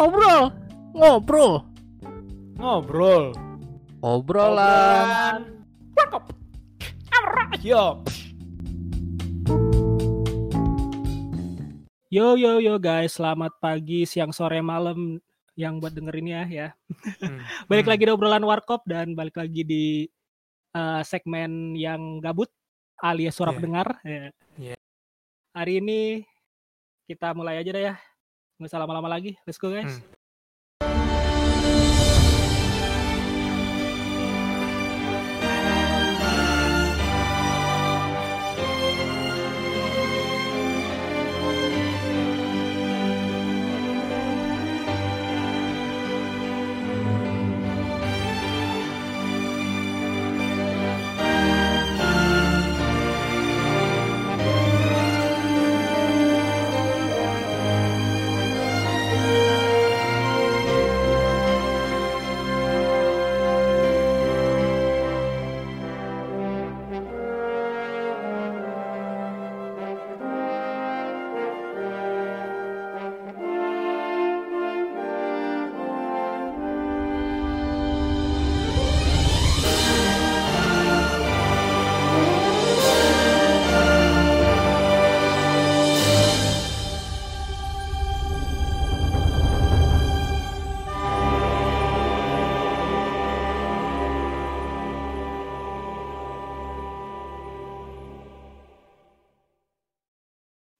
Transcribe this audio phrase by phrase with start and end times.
[0.00, 0.48] ngobrol,
[0.96, 1.52] ngobrol,
[2.56, 3.24] Ngobrol.
[4.00, 5.60] obrolan.
[5.92, 6.24] Cakep.
[7.60, 8.00] Yo.
[12.08, 15.20] Yo yo yo guys, selamat pagi, siang, sore, malam
[15.52, 16.68] yang buat dengerin ya ya.
[17.20, 17.44] Hmm.
[17.68, 17.92] Balik Hmm.
[17.92, 20.08] lagi di obrolan warkop dan balik lagi di
[20.70, 22.48] eh, segmen yang gabut
[22.96, 23.56] alias suara Iya.
[23.60, 23.88] pendengar.
[24.00, 24.32] Ya.
[24.56, 24.76] Iya.
[25.52, 26.24] Hari ini
[27.04, 28.00] kita mulai aja deh ya.
[28.60, 29.40] Nggak usah lama-lama lagi.
[29.48, 29.96] Let's go guys.
[29.96, 30.19] Hmm.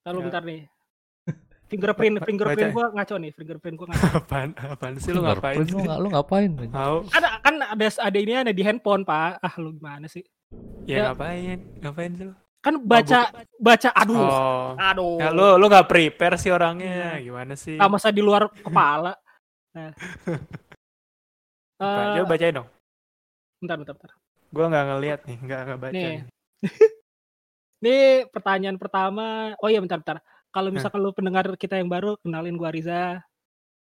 [0.06, 0.25] Lalu Ya.
[0.29, 0.62] bentar nih.
[1.70, 4.06] Fingerprint, fingerprint gua ngaco nih, fingerprint gua ngaco.
[4.19, 4.48] Apaan?
[4.59, 5.55] Apaan sih lu ngapain?
[5.62, 6.51] Lu, lu ngapain?
[6.67, 7.06] Mau?
[7.15, 9.39] Ada kan ada ada ini ada di handphone, Pak.
[9.39, 10.27] Ah, lu gimana sih?
[10.83, 11.03] Ya, Ya.
[11.15, 11.62] ngapain?
[11.78, 12.34] Ngapain sih lu?
[12.61, 14.19] Kan baca baca aduh.
[14.19, 14.69] Oh.
[14.75, 15.17] Aduh.
[15.17, 17.23] Ya, lu lu nggak prepare sih orangnya.
[17.23, 17.78] Gimana sih?
[17.78, 19.15] Ah, masa di luar kepala.
[19.71, 19.95] Nah.
[21.81, 22.69] Eh, Coba bacain dong.
[23.56, 24.12] bentar, bentar, bentar.
[24.53, 25.93] Gua nggak ngeliat nih, nggak nggak baca.
[25.97, 26.05] Nih.
[26.05, 26.21] nih.
[27.81, 29.57] Ini pertanyaan pertama.
[29.57, 30.21] Oh iya bentar bentar.
[30.53, 33.25] Kalau misalkan lu pendengar kita yang baru, kenalin gua Riza.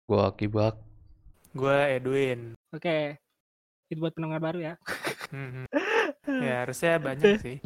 [0.09, 0.81] Gua kibak.
[1.53, 2.57] Gua Edwin.
[2.73, 3.21] Oke.
[3.93, 4.75] Itu buat pendengar baru ya.
[5.29, 5.69] Hmm.
[6.25, 7.57] Ya harusnya banyak sih.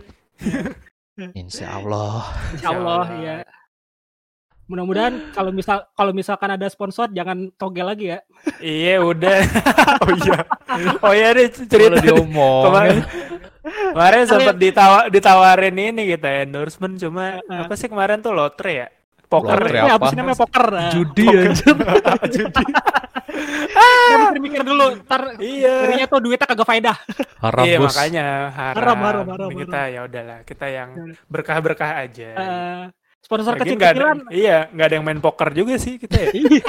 [1.39, 2.35] Insya Allah.
[2.59, 3.37] Insya Allah ya.
[4.67, 8.19] Mudah-mudahan kalau misal kalau misalkan ada sponsor jangan togel lagi ya.
[8.59, 9.39] Iya udah.
[10.03, 10.39] oh iya.
[11.07, 12.03] Oh iya deh cerita.
[12.03, 12.65] Kalau diomongin.
[12.67, 12.99] Kemarin,
[13.67, 17.65] kemarin sempat ditawa, ditawarin ini kita endorsement cuma Ah.
[17.65, 18.89] apa sih kemarin tuh lotre ya?
[19.27, 19.83] Poker Lotre ya?
[19.83, 20.07] Ini apa apa?
[20.07, 20.67] sih namanya poker?
[20.71, 21.43] Nah, Judi Poker.
[21.43, 21.75] anjir.
[22.37, 22.65] Judi.
[23.27, 25.75] Kita mikir-mikir dulu, ntar Iya.
[25.83, 26.97] jadinya tuh duitnya kagak faedah.
[27.39, 27.91] Haram Iya bos.
[27.91, 28.77] makanya haram.
[28.77, 31.13] Haram, haram, haram, kita ya udahlah, kita yang Hmm.
[31.27, 32.31] berkah-berkah aja.
[32.33, 32.83] Eh,
[33.21, 34.31] sponsor kecil-kecilan.
[34.31, 36.31] iya, nggak ada yang main poker juga sih kita ya.
[36.41, 36.65] Iya.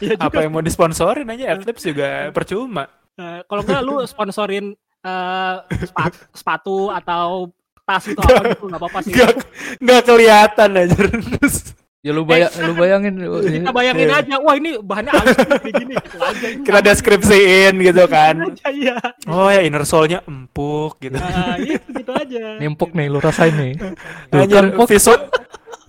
[0.00, 0.14] Iya.
[0.18, 2.88] Apa yang mau disponsorin aja Adlibs juga percuma.
[3.14, 7.26] Eh, kalau enggak lu sponsorin eh, sepatu, sepatu atau
[7.82, 9.12] tas itu apa gitu nggak apa-apa sih.
[9.12, 9.32] Nggak,
[9.78, 10.96] nggak kelihatan aja.
[10.98, 11.56] Terus
[11.98, 13.18] Ya lu bayang, lu bayangin.
[13.58, 14.22] Kita bayangin Iya.
[14.22, 15.94] aja, wah ini bahannya halus kayak gini.
[15.98, 16.46] Gitu aja.
[16.46, 18.34] Ini kita deskripsiin gitu kan.
[18.38, 18.96] aja, iya.
[19.26, 21.18] Oh ya inner soul-nya empuk gitu.
[21.18, 22.54] Nah, gitu, gitu aja.
[22.56, 23.74] Nimpuk nih, lu rasain nih.
[24.30, 24.86] Anjir, kan, Pok.
[24.86, 25.26] visu-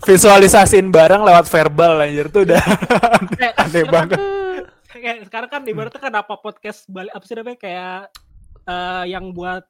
[0.01, 3.53] visualisasiin barang lewat verbal anjir tuh udah aneh
[3.85, 4.19] sekarang- banget.
[4.89, 7.99] Kayak sekarang kan ibaratnya kan apa podcast balik apa sih namanya kayak
[8.69, 9.65] eh, yang buat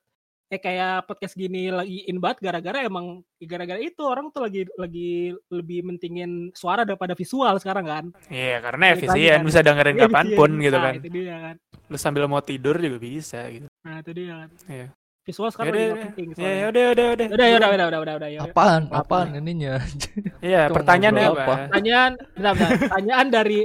[0.50, 5.30] eh kayak podcast gini lagi in banget gara-gara emang gara-gara itu orang tuh lagi lagi
[5.54, 8.06] lebih mentingin suara daripada visual sekarang kan.
[8.34, 9.46] Iya karena Balik lagi efisien kan.
[9.46, 10.94] bisa dengerin Iya, kapan pun gitu Nah, kan.
[10.98, 11.56] Itu dia kan.
[11.86, 13.70] Lu sambil mau tidur juga bisa gitu.
[13.86, 14.50] Nah, itu dia kan.
[14.66, 14.88] Iya.
[15.22, 16.28] Visual sekarang Yaudah, lagi penting.
[16.34, 17.26] Ya ya udah udah udah.
[17.30, 18.50] Udah, ya udah, udah, udah, udah, udah, ya udah.
[18.50, 18.82] Apaan?
[18.90, 19.74] Apa Apaan ininya?
[20.50, 21.54] Iya pertanyaannya apa?
[21.70, 22.70] Pertanyaan, bentar, bentar.
[22.90, 23.60] Pertanyaan dari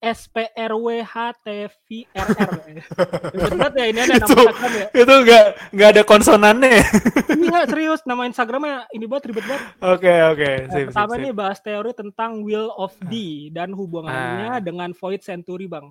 [0.00, 2.50] SPRWHTVRR.
[3.52, 4.86] Banget ya ini ada nama Itu- Instagram ya.
[4.96, 6.70] Itu nggak nggak ada konsonannya.
[7.30, 9.62] Iya serius nama Instagramnya ini banget ribet banget.
[9.78, 10.48] Oke oke.
[10.48, 11.20] Nah, Sip, sip, pertama sip.
[11.20, 13.12] nih bahas teori tentang Wheel of D
[13.50, 14.58] dan hubungannya Ah.
[14.58, 15.86] dengan Void Century bang.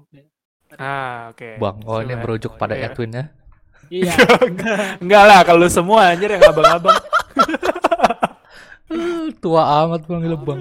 [0.75, 1.57] Ah oke.
[1.57, 2.89] Bang, oh ini merujuk pada Iya.
[2.89, 3.24] Edwin ya.
[3.89, 4.13] Iya.
[5.04, 6.98] Enggak lah kalau semua anjir yang abang-abang.
[9.44, 10.59] Tua amat bang bang.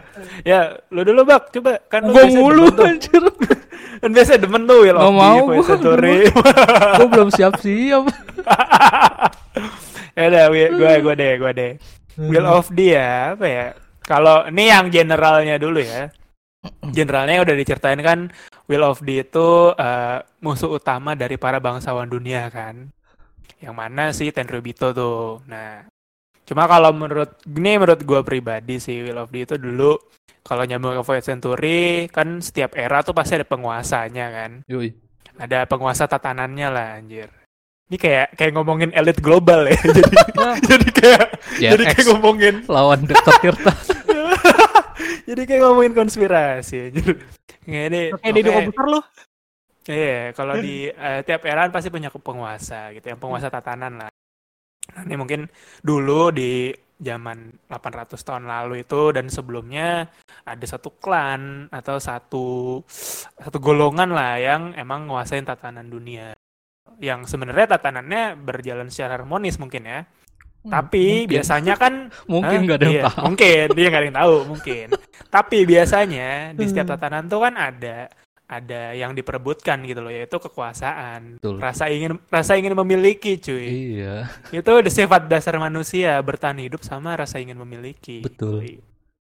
[0.50, 3.24] ya lu dulu bak coba kan Gua biasa mulu anjir.
[4.02, 6.30] kan biasa demen tuh Nggak of mau, Story.
[6.98, 8.04] Gua belum siap-siap.
[10.14, 11.72] ya udah gue gue gue deh gue deh.
[12.14, 13.66] Will of the ya apa ya?
[14.04, 16.12] Kalau ini yang generalnya dulu ya.
[16.94, 18.30] Generalnya udah diceritain kan
[18.70, 22.88] Will of the itu eh, musuh utama dari para bangsawan dunia kan.
[23.58, 25.42] Yang mana sih Tenryubito tuh.
[25.50, 25.93] Nah
[26.44, 29.96] cuma kalau menurut ini menurut gue pribadi sih Will of the itu dulu
[30.44, 34.50] kalau nyambung ke Void Century kan setiap era tuh pasti ada penguasanya kan.
[34.68, 34.92] Yoi.
[35.40, 37.32] Ada penguasa tatanannya lah anjir.
[37.88, 39.76] Ini kayak kayak ngomongin elit global ya.
[39.88, 40.12] jadi
[40.68, 41.26] jadi kayak
[41.56, 43.34] jadi kayak ngomongin lawan Dr.
[43.40, 43.72] Tirta.
[45.28, 47.24] jadi kayak ngomongin konspirasi anjir.
[47.64, 48.52] Kayak ini Kayak di oke.
[48.52, 49.00] komputer lu.
[49.84, 54.12] Iya, kalau di eh, tiap era kan pasti punya penguasa gitu, yang penguasa tatanan lah.
[54.92, 55.40] Nah, ini mungkin
[55.80, 60.06] dulu di zaman 800 tahun lalu itu dan sebelumnya
[60.44, 62.46] ada satu klan atau satu
[63.34, 66.36] satu golongan lah yang emang nguasain tatanan dunia.
[67.00, 70.00] Yang sebenarnya tatanannya berjalan secara harmonis mungkin ya.
[70.64, 71.30] Tapi mungkin.
[71.34, 71.94] biasanya kan
[72.32, 73.20] mungkin nggak ada yang Iya, tahu.
[73.26, 74.86] Mungkin dia nggak ada yang tahu mungkin.
[75.34, 76.94] Tapi biasanya di setiap Hmm.
[76.94, 77.98] tatanan tuh kan ada
[78.44, 81.40] ada yang diperebutkan gitu loh yaitu kekuasaan.
[81.40, 81.56] Betul.
[81.58, 83.66] Rasa ingin rasa ingin memiliki cuy.
[83.98, 88.20] Iya, Itu sifat dasar manusia bertahan hidup sama rasa ingin memiliki.
[88.20, 88.60] Betul.
[88.60, 88.74] Cuy.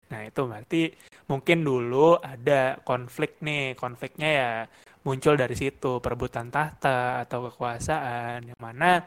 [0.06, 0.82] Nah, itu berarti
[1.26, 3.74] mungkin dulu ada konflik nih.
[3.80, 4.52] Konfliknya ya
[5.08, 9.06] muncul dari situ, perebutan tahta atau kekuasaan yang mana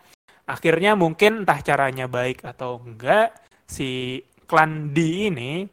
[0.49, 3.37] akhirnya mungkin entah caranya baik atau enggak
[3.69, 5.69] si klan D ini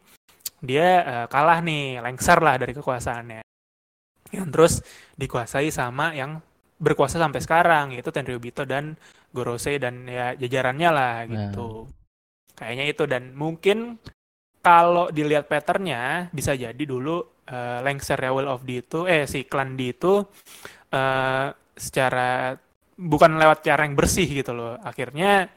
[0.60, 3.40] dia eh, kalah nih, lengser lah dari kekuasaannya.
[4.36, 4.74] Yang terus
[5.16, 6.38] dikuasai sama yang
[6.76, 9.00] berkuasa sampai sekarang yaitu Tenryubito dan
[9.32, 11.88] Gorosei dan ya jajarannya lah gitu.
[12.56, 13.96] Kayaknya itu dan mungkin
[14.60, 19.48] kalau dilihat patternnya bisa jadi dulu eh, lengser ya Will of D itu eh si
[19.48, 20.24] klan D itu
[20.92, 22.56] eh, secara
[22.96, 24.74] bukan lewat cara yang bersih gitu loh.
[24.80, 25.48] Akhirnya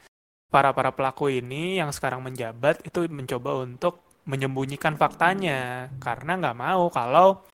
[0.51, 6.91] para para pelaku ini yang sekarang menjabat itu mencoba untuk menyembunyikan faktanya karena nggak mau
[6.93, 7.48] kalau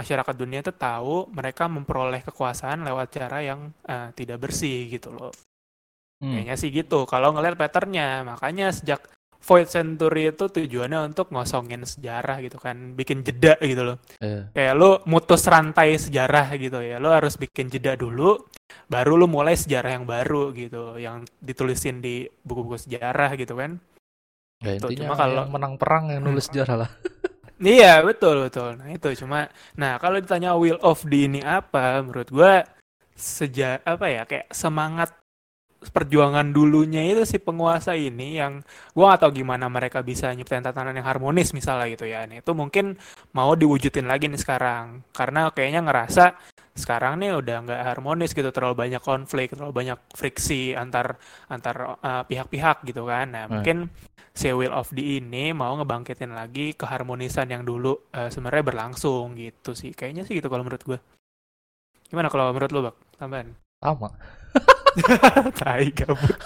[0.00, 5.30] masyarakat dunia itu tahu mereka memperoleh kekuasaan lewat cara yang eh, tidak bersih gitu loh.
[6.20, 6.36] Hmm.
[6.36, 7.04] Kayaknya sih gitu.
[7.04, 9.00] Kalau ngeliat patternnya, makanya sejak
[9.40, 13.96] Void Century itu tujuannya untuk ngosongin sejarah gitu kan, bikin jeda gitu loh.
[14.20, 14.52] Iya.
[14.52, 18.36] Kayak lu mutus rantai sejarah gitu ya, lu harus bikin jeda dulu,
[18.84, 23.80] baru lu mulai sejarah yang baru gitu, yang ditulisin di buku-buku sejarah gitu kan.
[24.60, 26.90] Ya, Tuh, intinya cuma kalau- menang perang yang nulis sejarah lah.
[27.60, 28.68] Iya betul betul.
[28.80, 29.44] Nah itu cuma,
[29.76, 32.64] nah kalau ditanya Will of D ini apa, menurut gua
[33.12, 35.12] sejak apa ya kayak semangat
[35.80, 38.60] perjuangan dulunya itu si penguasa ini yang
[38.92, 42.28] gua nggak tahu gimana mereka bisa nyiptain tatanan yang harmonis misalnya gitu ya.
[42.28, 43.00] Nah, itu mungkin
[43.32, 46.36] mau diwujudin lagi nih sekarang karena kayaknya ngerasa
[46.76, 51.16] sekarang nih udah nggak harmonis gitu terlalu banyak konflik terlalu banyak friksi antar
[51.48, 53.32] antar uh, pihak-pihak gitu kan.
[53.32, 53.60] Nah Hmm.
[53.60, 53.76] mungkin
[54.30, 59.74] si Will of the ini mau ngebangkitin lagi keharmonisan yang dulu uh, sebenarnya berlangsung gitu
[59.74, 59.92] sih.
[59.92, 60.98] Kayaknya sih gitu kalau menurut gue.
[62.10, 62.96] Gimana kalau menurut lo, Bak?
[63.22, 63.54] Tambahan.
[63.78, 64.08] Sama.
[65.60, 66.36] Tai gabut.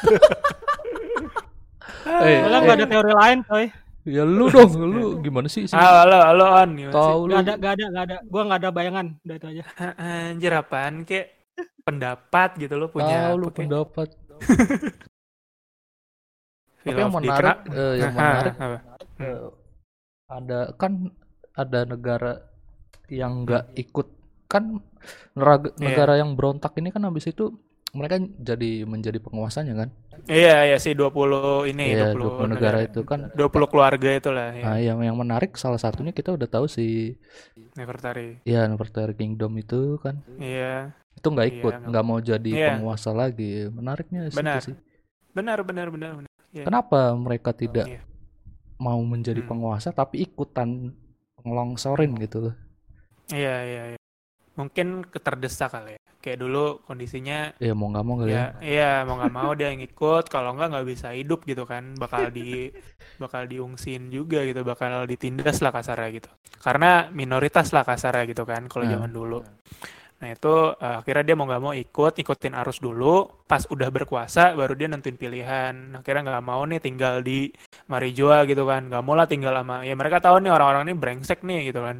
[2.04, 3.66] Eh, Soalnya nggak ada teori lain, coy.
[4.04, 5.64] Ya lu dong, lu gimana sih?
[5.64, 5.72] sih?
[5.72, 6.70] Halo, halo, halo, On.
[6.92, 7.32] Tahu lu.
[7.32, 8.16] Nggak ada, nggak ada, nggak ada.
[8.28, 9.06] Gua nggak ada bayangan.
[9.18, 9.64] Udah itu aja.
[9.80, 9.96] Ha-
[10.28, 11.24] Anjir apaan kek?
[11.84, 14.08] Pendapat gitu lo punya Tahu lu pendapat.
[16.84, 18.54] Tapi yang menarik, eh, yang menarik
[19.16, 19.40] eh,
[20.28, 21.08] ada kan
[21.54, 22.44] ada negara
[23.08, 24.08] yang nggak ikut
[24.44, 24.84] kan
[25.32, 25.80] neraga- Iya.
[25.80, 27.56] negara yang berontak ini kan habis itu
[27.94, 29.88] mereka jadi menjadi penguasanya kan?
[30.24, 33.30] Iya, iya sih 20 ini, Iya, 20, 20 negara itu kan.
[33.32, 34.64] 20 keluarga itulah ya.
[34.64, 37.14] Nah, yang yang menarik salah satunya kita udah tahu si
[37.72, 38.40] Nefertari.
[38.42, 40.94] ya Nefertari Kingdom itu kan Iya.
[41.14, 42.68] itu nggak Iya, ikut, nggak- nggak mau jadi Iya.
[42.74, 43.68] penguasa lagi.
[43.68, 44.60] Menariknya Benar.
[44.60, 44.74] sih.
[45.30, 46.30] Benar, benar, benar, benar.
[46.50, 46.64] Iya.
[46.64, 48.00] Kenapa mereka tidak Iya.
[48.76, 49.50] mau menjadi Hmm.
[49.50, 50.94] penguasa tapi ikutan
[51.40, 52.54] ngelongsorin gitu loh?
[53.28, 53.98] Iya, iya, iya.
[54.54, 56.00] Mungkin keterdesak kali ya.
[56.24, 58.40] Kayak dulu kondisinya Ya mau nggak mau kali ya.
[58.40, 60.24] ya, iya mau nggak mau dia yang ikut.
[60.32, 61.92] Kalau nggak nggak bisa hidup gitu kan.
[62.00, 62.72] Bakal di
[63.22, 64.64] bakal diungsin juga gitu.
[64.64, 66.30] Bakal ditindas lah kasarnya gitu.
[66.64, 68.64] Karena minoritas lah kasarnya gitu kan.
[68.72, 68.94] Kalau Hmm.
[68.96, 69.38] zaman dulu.
[70.22, 73.28] Nah itu eh, akhirnya dia mau nggak mau ikut, ikutin arus dulu.
[73.44, 75.92] Pas udah berkuasa, baru dia nentuin pilihan.
[75.92, 77.52] Akhirnya nggak mau nih tinggal di
[77.92, 78.88] Marijoa gitu kan.
[78.88, 79.84] Nggak mau lah tinggal sama.
[79.84, 81.96] Ya mereka tahu nih orang-orang ini brengsek nih gitu kan.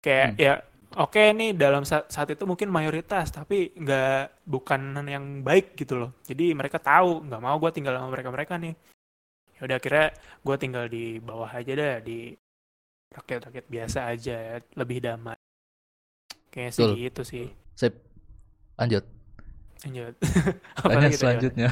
[0.00, 0.40] Kayak Hmm.
[0.40, 0.54] ya
[0.96, 6.10] oke nih dalam saat, saat itu mungkin mayoritas tapi nggak bukan yang baik gitu loh.
[6.24, 8.74] Jadi mereka tahu nggak mau gue tinggal sama mereka-mereka nih.
[9.58, 12.18] Ya udah akhirnya gue tinggal di bawah aja deh di
[13.12, 15.36] rakyat-rakyat biasa aja lebih damai.
[16.48, 17.46] Kayaknya sih gitu sih.
[17.76, 17.94] Sip.
[18.78, 19.04] Lanjut.
[19.84, 20.14] Lanjut.
[20.24, 21.68] Tanya Apalagi tadi, selanjutnya.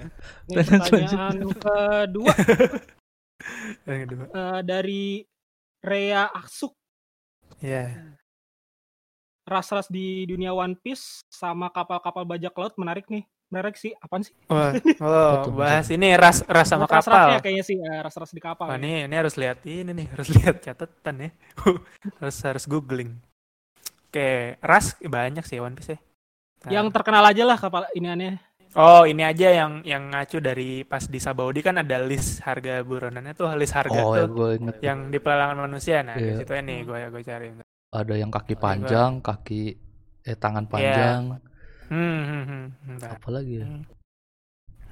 [0.48, 2.34] Ini Pertanyaan pertanyaan kedua?
[3.88, 4.24] Yang kedua.
[4.30, 5.02] eh, dari
[5.82, 6.72] Rea Aksuk.
[7.58, 8.16] Ya.
[9.42, 13.26] Ras-ras di dunia One Piece sama kapal-kapal bajak laut menarik nih.
[13.52, 14.32] merek sih apaan sih?
[14.48, 14.72] Wah,
[15.04, 17.44] oh, bahas ini ras ras sama Ras-rasnya kapal.
[17.44, 18.64] kayaknya sih eh, ras-ras di kapal.
[18.64, 18.80] Wah, ya.
[18.80, 21.30] ini ini harus lihat ini nih, harus lihat catatan ya.
[22.24, 23.20] harus harus googling.
[24.08, 25.98] Oke, ras banyak sih One Piece ya.
[26.64, 28.40] Nah, Yang terkenal aja lah kapal ini aneh.
[28.72, 33.36] Oh, ini aja yang yang ngacu dari pas di Sabaudi kan ada list harga buronannya
[33.36, 34.76] tuh list harga Oh ya tuh gue inget.
[34.80, 36.00] yang di pelalangan manusia.
[36.00, 36.40] Nah, di Iya.
[36.40, 37.48] situ nih gue gue cari.
[37.92, 39.76] Ada yang kaki panjang, kaki
[40.24, 40.72] eh tangan Iya.
[40.72, 41.22] panjang.
[41.92, 42.64] Hmm, hmm, hmm.
[42.88, 43.10] Bentar.
[43.20, 43.66] Apa lagi ya?
[43.68, 43.82] Hmm.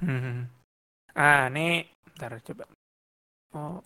[0.05, 0.39] Hmm, hmm.
[1.17, 2.63] Ah, nih, ntar coba.
[3.57, 3.81] Oh.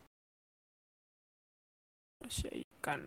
[2.28, 3.02] Ikan.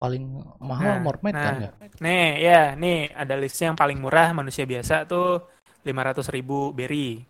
[0.00, 0.24] Paling
[0.64, 1.64] mahal Nah, mermaid kan nah.
[1.68, 1.70] ya?
[2.00, 5.44] Nih, ya, nih ada listnya yang paling murah manusia biasa tuh
[5.84, 7.20] 500 ribu berry.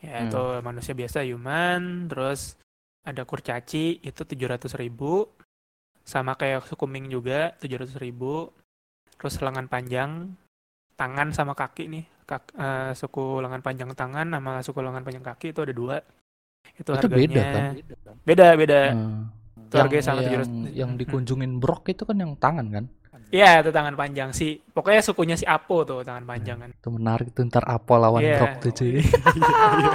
[0.00, 0.26] Ya, Hmm.
[0.30, 2.54] itu manusia biasa human, terus
[3.02, 5.26] ada kurcaci itu 700 ribu.
[6.10, 8.50] Sama kayak sukuming juga 700 ribu.
[9.14, 10.34] Terus lengan panjang,
[10.98, 12.04] tangan sama kaki nih.
[12.26, 15.96] Kak, eh, suku lengan panjang tangan sama suku lengan panjang kaki itu ada dua.
[16.74, 17.62] Itu, Itu harganya beda kan?
[18.26, 18.80] Beda, beda.
[18.90, 19.22] Hmm.
[19.54, 20.74] Itu Yang, harganya sama yang, 700.
[20.74, 22.84] yang dikunjungin Brok itu kan yang tangan kan?
[23.30, 24.58] Iya, itu tangan panjang sih.
[24.74, 26.70] Pokoknya sukunya si Apo tuh tangan panjang kan.
[26.74, 28.42] Itu menarik tuh ntar apa lawan Iya.
[28.42, 28.90] Brok tuh cuy.
[28.98, 29.92] iya, iya.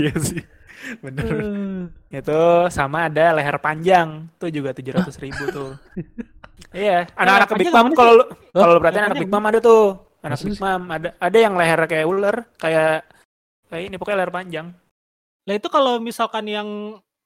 [0.00, 0.40] Iya sih.
[1.04, 1.28] Bener.
[2.08, 2.40] Itu
[2.72, 4.28] sama ada leher panjang.
[4.40, 5.70] Tuh juga 700 ribu tuh.
[6.76, 9.96] Iya, anak-anak panjang Big Mom kalau lu kalau lu perhatiin anak Big Mom ada tuh.
[10.20, 10.60] Anak Big?
[10.60, 13.00] Mom ada ada yang leher kayak ular, kayak
[13.72, 14.66] kayak ini pokoknya leher panjang.
[15.48, 16.68] Lah itu kalau misalkan yang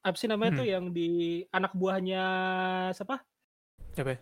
[0.01, 0.59] apa sih namanya Hmm.
[0.63, 1.09] tuh yang di
[1.51, 2.23] anak buahnya
[2.95, 3.21] siapa?
[3.91, 4.19] Siapa ya?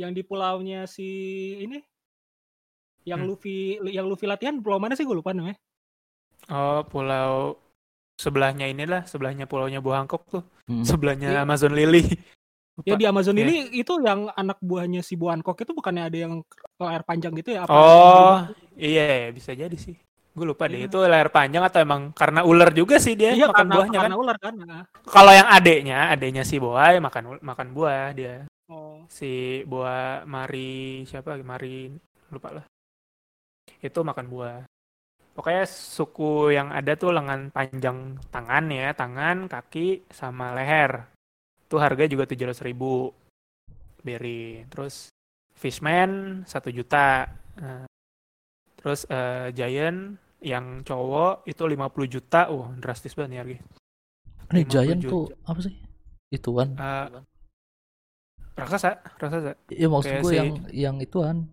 [0.00, 1.08] Yang di pulaunya si
[1.60, 1.78] ini
[3.04, 3.28] yang Hmm.
[3.30, 5.60] Luffy yang Luffy latihan pulau mana sih gue lupa namanya.
[6.48, 7.60] Oh, pulau
[8.20, 10.44] sebelahnya inilah, sebelahnya pulaunya Bu Hancock tuh.
[10.68, 10.84] Hmm.
[10.84, 11.48] Sebelahnya Iya.
[11.48, 12.04] Amazon Lily.
[12.80, 13.44] Ya di Amazon Iya.
[13.44, 16.40] ini itu yang anak buahnya si Buankok itu bukannya ada yang
[16.80, 17.68] leher panjang gitu ya?
[17.68, 18.36] Apa Oh,
[18.72, 20.00] iya bisa jadi sih.
[20.32, 20.88] Gue lupa deh Iya.
[20.88, 24.04] itu leher panjang atau emang karena ular juga sih dia iya makan karena, buahnya kan.
[24.08, 24.54] karena ular kan.
[24.56, 24.82] Nah.
[25.04, 28.48] Kalau yang adeknya, adeknya si Boy makan ul- makan buah dia.
[28.72, 29.04] Oh.
[29.12, 31.36] Si buah Mari siapa?
[31.36, 31.92] Mari
[32.32, 32.64] lupa lah.
[33.76, 34.64] Itu makan buah.
[35.40, 41.08] Pokoknya suku yang ada tuh lengan panjang tangan ya, tangan, kaki, sama leher.
[41.64, 43.08] Itu harga juga 700 ribu.
[44.04, 44.68] Berry.
[44.68, 45.08] Terus
[45.56, 47.24] Fishman 1 juta.
[47.56, 47.88] Nah,
[48.76, 52.52] terus eh, Giant yang cowok itu 50 juta.
[52.52, 53.56] Wah, drastis banget nih harga.
[54.52, 55.12] Ini 50 Giant juta.
[55.16, 55.74] tuh apa sih?
[56.28, 56.68] Itu kan?
[56.76, 57.06] Eh,
[58.60, 59.56] raksasa, raksasa.
[59.72, 61.48] Iya maksud kayak gue si- yang yang ituan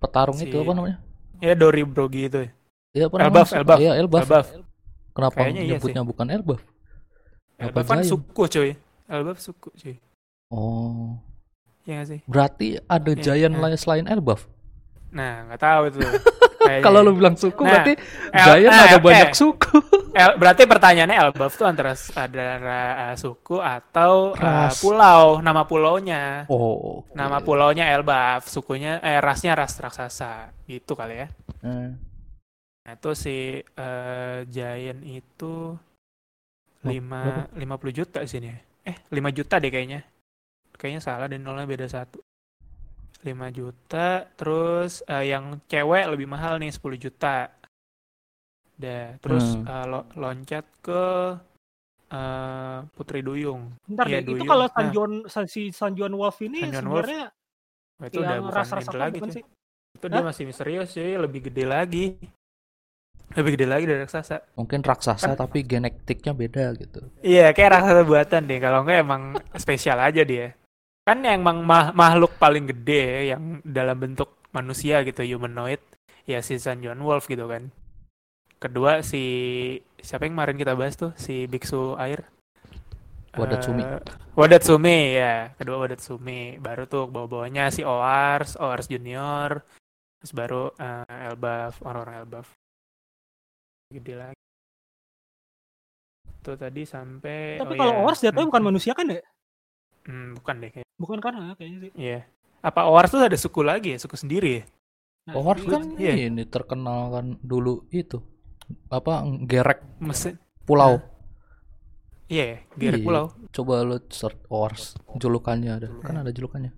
[0.00, 0.98] petarung si- itu apa namanya?
[1.44, 2.50] Ya Dori Brogi itu ya.
[2.98, 3.58] Iya apa Elbaf, namanya?
[3.62, 3.78] Elbaf.
[3.78, 4.22] Iya Elbaf.
[4.26, 4.46] Elbaf.
[5.14, 6.60] Kenapa Kayaknya iya nyebutnya bukan Elbaf?
[7.58, 8.70] Elbaf Apa kan suku cuy.
[9.06, 9.94] Elbaf suku cuy.
[10.48, 11.14] Oh,
[11.84, 12.20] Iya nggak sih?
[12.28, 13.62] berarti ada Iya, Giant iya.
[13.64, 14.44] lain selain Elbaf.
[15.08, 15.98] Nah, nggak tahu itu.
[16.84, 17.92] Kalau lu bilang suku Nah, berarti
[18.28, 19.76] El- Giant nah, ada eh, banyak suku.
[20.20, 22.46] El- berarti pertanyaannya Elbaf tuh antara ada
[23.16, 24.76] suku atau Ras.
[24.80, 26.44] pulau, nama pulaunya.
[26.52, 27.16] Oh, oke.
[27.16, 30.52] Nama pulaunya Elbaf, sukunya eh rasnya ras raksasa.
[30.68, 31.28] Gitu kali ya.
[31.64, 31.96] Nah,
[32.94, 35.74] itu si eh, Giant itu
[36.86, 38.48] lima lima puluh juta di sini.
[38.48, 38.58] ya.
[38.88, 40.00] Eh, 5 juta deh kayaknya.
[40.78, 42.22] Kayaknya salah dan nolnya beda satu.
[43.26, 47.50] 5 juta, terus eh, yang cewek lebih mahal nih 10 juta.
[48.78, 49.66] Dah, terus Hmm.
[49.66, 51.04] eh, lo- loncat ke
[52.08, 53.74] eh, Putri Duyung.
[53.84, 54.48] Bentar Iya, deh, itu Duyung.
[54.48, 54.72] kalau Nah.
[54.72, 57.24] Sanjuan San- si Sanjuan Wolf ini Sanjuan Wolf sebenarnya
[57.98, 59.44] Wah, itu udah bukan lagi bukan sih?
[59.98, 60.26] Itu dia Hah?
[60.30, 62.06] masih misterius sih, lebih gede lagi.
[63.36, 64.56] Lebih gede lagi dari raksasa.
[64.56, 67.04] mungkin raksasa Kan- tapi genetiknya beda gitu.
[67.20, 68.58] Iya, kayak raksasa buatan deh.
[68.58, 69.22] Kalau enggak emang
[69.62, 70.56] spesial aja dia.
[71.04, 75.80] Kan yang emang mah- makhluk paling gede yang dalam bentuk manusia gitu, humanoid,
[76.24, 77.68] ya si Sanjuan Wolf gitu kan.
[78.58, 79.22] Kedua si
[80.00, 82.24] siapa yang kemarin kita bahas tuh, si biksu air.
[83.38, 83.84] Wadatsumi.
[83.84, 84.00] Eh,
[84.34, 86.58] Wadatsumi ya, kedua Wadatsumi.
[86.58, 89.62] Baru tuh bawa-bawanya si Oars, Oars Junior.
[90.18, 92.48] Terus baru eh, Elbaf, orang-orang Elbaf.
[93.88, 94.36] Gede lagi.
[96.38, 98.04] Itu tadi sampai Tapi oh kalau iya.
[98.04, 98.50] Ors jatuhnya Hmm.
[98.52, 99.20] bukan manusia kan ya?
[100.04, 100.92] Hmm, bukan deh kayaknya.
[101.00, 101.90] Bukan kan ah, kayaknya sih.
[101.96, 102.20] Iya.
[102.60, 104.62] Apa Oars tuh ada suku lagi ya, suku sendiri ya?
[105.28, 106.28] Nah, itu- kan iya.
[106.28, 108.20] ini terkenal kan dulu itu
[108.88, 110.36] apa gerek Mesin.
[110.64, 111.00] pulau.
[112.28, 113.06] Iya, ya, Gerek Iya.
[113.08, 113.24] Pulau.
[113.48, 115.88] Coba lu search Horse julukannya ada.
[116.04, 116.72] Kan ada julukannya.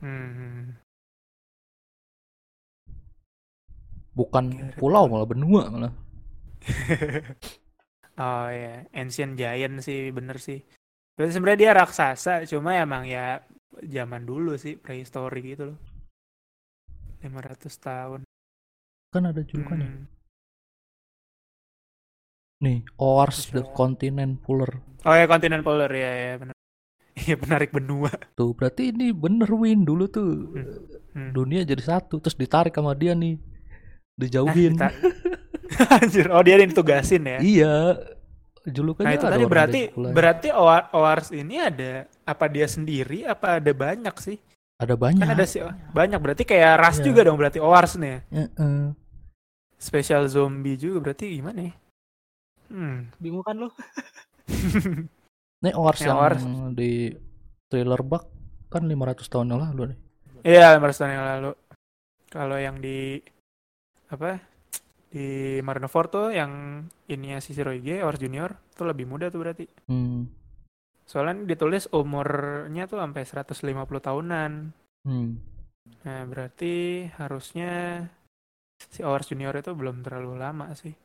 [0.00, 0.80] Hmm.
[4.12, 5.92] Bukan Gerek pulau malah benua malah.
[8.22, 10.60] oh ya, Ancient Giant sih bener sih.
[11.16, 13.40] Berarti sebenarnya dia raksasa, cuma emang ya
[13.82, 15.78] zaman dulu sih prehistori gitu loh.
[17.22, 18.20] 500 tahun.
[19.12, 19.86] Kan ada julukannya.
[19.86, 20.04] Hmm.
[22.62, 23.62] Nih, Oars the?
[23.74, 24.70] Continent Puller.
[25.02, 26.54] Oh ya kontinen polar ya ya benar.
[27.18, 28.10] Iya menarik benua.
[28.38, 30.30] Tuh, berarti ini bener Win dulu tuh.
[31.12, 31.34] Hmm.
[31.34, 33.36] Dunia jadi satu, terus ditarik sama dia nih.
[34.14, 34.74] Dijauhin.
[34.78, 34.94] Kita-
[35.98, 37.38] Anjir, oh dia ditugasin ya.
[37.38, 37.74] Iya.
[38.62, 40.10] Julukannya Nah itu tadi berarti sekolah.
[40.14, 40.48] berarti
[40.92, 44.38] Owars ini ada apa dia sendiri apa ada banyak sih?
[44.78, 45.22] ada banyak.
[45.22, 47.06] Kan ada sih banyak berarti kayak ras Iya.
[47.06, 48.22] juga dong berarti Owars nih.
[48.30, 48.94] Heeh.
[49.76, 51.74] Spesial zombie juga berarti gimana ya?
[52.70, 53.10] Hmm.
[53.18, 53.68] Bingung kan lo?
[55.62, 56.42] Nih Oars Yang yang Oars.
[56.72, 57.14] di
[57.66, 58.24] Thriller Bug
[58.66, 59.98] kan 500 tahun yang lalu nih.
[60.42, 61.50] Iya, 500 tahun yang lalu.
[62.26, 63.20] Kalau yang di
[64.08, 64.40] apa?
[65.12, 69.68] Di Marineford tuh yang ininya si Shirohige, Owars Junior, tuh lebih muda tuh berarti.
[69.84, 70.24] Hmm.
[71.04, 74.52] Soalnya ditulis umurnya tuh sampai 150 tahunan.
[75.04, 75.36] Hmm.
[76.08, 78.08] Nah, berarti harusnya
[78.88, 80.96] si Owars Junior itu belum terlalu lama sih.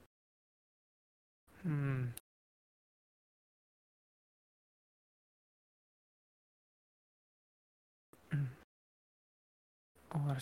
[1.68, 2.16] Hmm.
[8.32, 8.48] Hmm.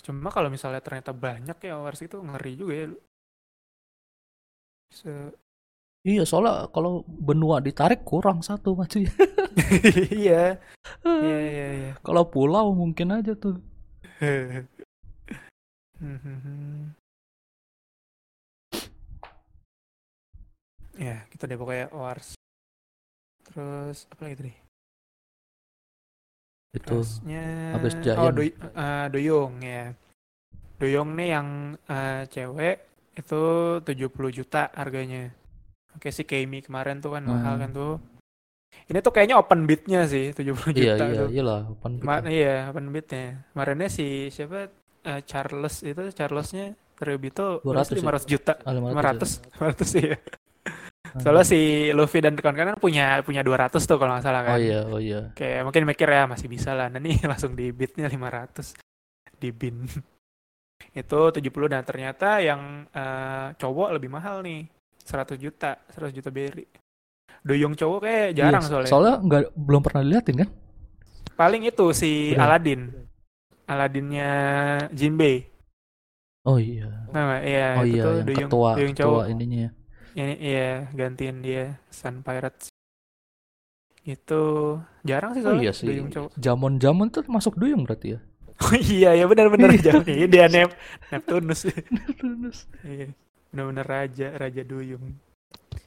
[0.06, 2.88] Cuma kalau misalnya ternyata banyak ya Owars itu ngeri juga ya.
[4.96, 5.36] Se-
[6.06, 9.10] Iya, soalnya kalau benua ditarik kurang satu masih.
[10.22, 10.62] iya.
[11.02, 11.92] Iya, iya, iya.
[12.06, 13.58] kalau pulau mungkin aja tuh.
[20.96, 22.40] Ya, kita deh pokoknya Wars.
[23.44, 24.54] Terus apa lagi tadi?
[26.76, 27.44] Itu Terusnya
[27.76, 28.36] habis Oh, Giant.
[28.36, 29.84] Doy, eh, Doyong ya.
[30.80, 31.48] Doyong nih yang
[31.88, 32.78] eh, cewek
[33.16, 33.42] itu
[33.82, 35.32] 70 juta harganya.
[35.96, 37.62] Oke si Keimi kemarin tuh kan mahal Hmm.
[37.62, 37.94] kan tuh.
[38.86, 41.30] Ini tuh kayaknya open bidnya sih 70 iya juta iya tuh.
[41.32, 42.28] iyalah open bid Ma- lah.
[42.28, 43.26] iya, open bidnya.
[43.50, 44.68] Kemarinnya si siapa
[45.02, 48.04] eh, Charles itu Charlesnya Terebito 200 ya?
[48.04, 48.54] 500 juta.
[48.62, 48.92] Ah, 500 ya.
[48.92, 50.18] 500 500 iya.
[51.16, 51.22] Ah.
[51.24, 51.60] Soalnya si
[51.96, 54.60] Luffy dan kawan-kawan kan punya punya 200 tuh kalau nggak salah Oh kan.
[54.60, 55.32] iya, oh iya.
[55.32, 56.92] Kayak mungkin mikir ya masih bisa lah.
[56.92, 58.76] Nah nih langsung di bidnya 500
[59.40, 59.88] di bin.
[60.96, 64.68] Itu 70 dan ternyata yang eh, cowok lebih mahal nih.
[65.06, 66.66] 100 juta, 100 juta berry.
[67.46, 68.90] Doyong cowok kayak jarang Iya, soalnya.
[68.90, 70.50] Soalnya nggak belum pernah diliatin kan?
[71.38, 72.50] Paling itu si Udah.
[72.50, 72.82] Aladdin.
[73.70, 74.30] Aladdinnya
[74.94, 75.46] Jinbei.
[76.46, 76.90] Oh iya.
[77.14, 79.24] Nah, iya Oh itu iya, tuh yang Doyong, ketua, Doyong ketua cowok.
[79.34, 79.72] ininya ya.
[80.16, 82.70] Ini iya gantiin dia Sun Pirates.
[84.06, 84.42] Itu
[85.02, 85.86] jarang sih Oh soalnya iya sih.
[85.90, 86.30] Doyong cowok.
[86.38, 88.20] Jamon-jamon tuh masuk duyung berarti ya.
[88.64, 90.32] Oh iya ya benar-benar jauh nih.
[90.32, 90.72] Dia Nep
[91.12, 91.68] Neptunus.
[92.82, 93.12] Iya,
[93.52, 95.16] benar-benar raja, raja duyung.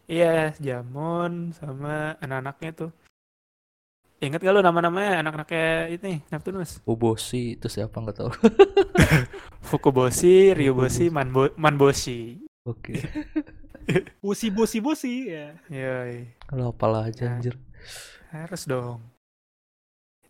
[0.04, 2.90] Iya, Jamon sama anak-anaknya tuh.
[4.18, 6.82] Ingat gak lu nama-namanya anak-anaknya ini Neptunus?
[6.84, 8.30] Uboshi itu siapa nggak tahu.
[9.68, 12.42] Fukuboshi, Ryuboshi, Manbo Manboshi.
[12.66, 12.98] Oke.
[14.20, 15.56] Busi busi busi ya.
[15.70, 17.38] Yoi, Kalau apalah aja Nah.
[17.38, 17.54] anjir.
[18.28, 19.00] harus dong.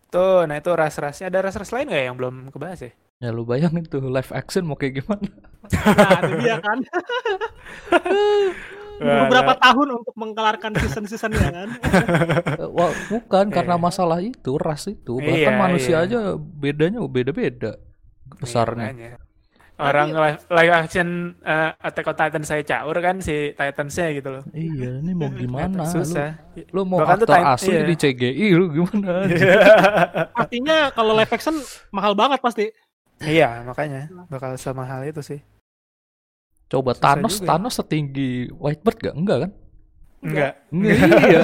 [0.09, 2.91] Itu, nah itu ras-rasnya ada ras-ras lain gak yang belum kebahas ya?
[3.21, 5.29] Ya lu bayangin tuh live action mau kayak gimana?
[5.69, 6.77] Nah, itu dia kan.
[8.99, 11.69] Beberapa tahun untuk mengkelarkan season-seasonnya kan.
[12.57, 13.85] Eh, Wah, bukan karena Iya.
[13.85, 15.21] masalah itu, ras itu.
[15.21, 16.05] Iya, Bahkan manusia iya.
[16.09, 17.77] aja bedanya beda-beda
[18.41, 18.91] besarnya.
[18.91, 19.28] Iya, makanya.
[19.79, 24.43] Orang live, live action eh, Attack on Titan saya caur kan si Titansnya gitu loh.
[24.51, 25.87] Iya, ini mau gimana?
[25.87, 26.35] Susah.
[26.67, 27.87] Lu, lu mau Bahkan aktor asli iya.
[27.87, 29.23] di CGI lu gimana?
[30.43, 31.55] Artinya kalau live action
[31.95, 32.67] mahal banget pasti.
[33.23, 35.39] iya, makanya bakal sama hal itu sih.
[36.67, 37.47] Coba Susah Thanos, juga ya.
[37.55, 39.15] Thanos setinggi Whitebird gak?
[39.15, 39.51] Enggak kan?
[40.19, 40.53] Enggak.
[40.75, 40.95] Enggak,
[41.31, 41.41] iya.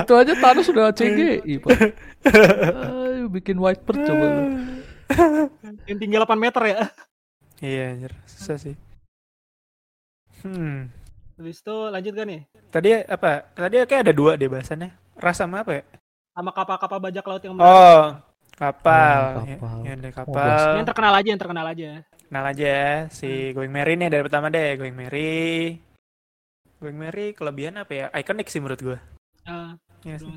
[0.00, 1.78] itu aja Thanos udah CGI, Pak.
[3.12, 4.44] Ayo bikin Whitebird coba lu.
[5.84, 6.80] Yang tinggi 8 meter ya.
[7.60, 8.12] Iya, anjir.
[8.24, 8.74] Susah sih.
[10.40, 10.88] Hmm.
[11.36, 12.42] Habis itu lanjut kan nih.
[12.72, 13.44] Tadi apa?
[13.52, 14.90] Tadi kayak ada dua deh bahasannya.
[15.16, 15.82] Ras sama apa ya?
[16.32, 18.04] Sama kapal-kapal bajak laut yang Oh,
[18.56, 19.20] kapal.
[19.36, 19.76] Oh, Ya, kapal.
[19.84, 20.68] ya, Oh, kapal.
[20.76, 21.88] yang terkenal aja, yang terkenal aja.
[22.30, 25.76] Kenal aja ya, si Going Merry nih dari pertama deh, Going Merry.
[26.78, 28.06] Going Merry kelebihan apa ya?
[28.10, 28.98] Ikonik sih menurut gua.
[29.44, 29.70] Eh,
[30.00, 30.32] Iya sih.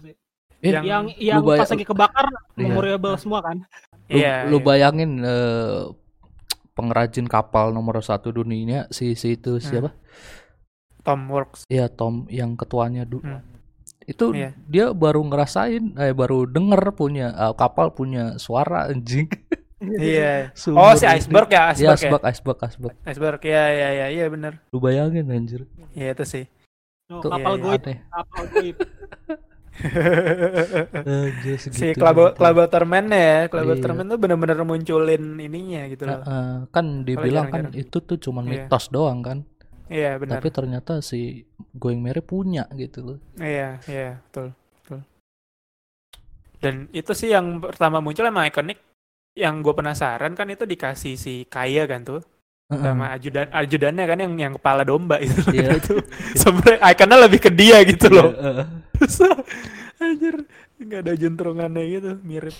[0.59, 2.39] Eh, Yang- yang yang lu pas lagi kebakar Iya.
[2.57, 3.63] memorable semua kan.
[4.07, 4.35] Lu, Iya.
[4.51, 4.65] lu iya.
[4.65, 5.79] bayangin eh,
[6.73, 9.93] pengrajin kapal nomor satu dunia si si itu siapa?
[11.01, 11.67] Tom Works.
[11.67, 13.43] Iya Tom yang ketuanya du- Hmm.
[14.03, 14.51] itu Iya.
[14.65, 19.27] dia baru ngerasain eh baru denger punya eh, kapal punya suara anjing.
[19.79, 20.51] Iya.
[20.59, 21.95] Sumber Oh, si iceberg ya, Iya iceberg ya.
[21.99, 22.95] iceberg iceberg iceberg.
[23.05, 23.39] Iceberg.
[23.43, 24.53] Iya, iya, iya, iya bener.
[24.71, 25.67] Lu bayangin anjir.
[25.91, 26.45] Iya itu sih.
[27.07, 27.97] Oh, Tuh, kapal iya, goib, Aneh.
[28.09, 28.77] kapal goib.
[31.09, 31.97] Anjir, si gitu.
[32.37, 33.49] Klaboterman ya, Iya.
[33.49, 36.21] Klaboterman tuh bener-bener munculin ininya gitu loh.
[36.21, 38.69] Heeh, kan dibilang kan itu tuh cuman Iya.
[38.69, 39.37] mitos doang kan.
[39.89, 40.39] Iya benar.
[40.39, 41.43] Tapi ternyata si
[41.75, 43.17] Going Merry punya gitu loh.
[43.37, 44.99] Iya, iya, betul, betul.
[46.63, 48.79] Dan itu sih yang pertama muncul emang ikonik.
[49.33, 52.21] Yang gue penasaran kan itu dikasih si Kaya kan tuh.
[52.79, 55.41] Sama ajudan ajudannya kan yang yang kepala domba itu.
[55.51, 55.75] Iya.
[55.79, 55.95] itu
[56.33, 58.31] sebenarnya ikonnya lebih ke dia gitu loh.
[58.31, 58.65] Iya, heeh.
[58.93, 59.17] Terus,
[59.99, 60.35] anjir
[60.79, 62.55] nggak ada juntrungannya gitu, mirip.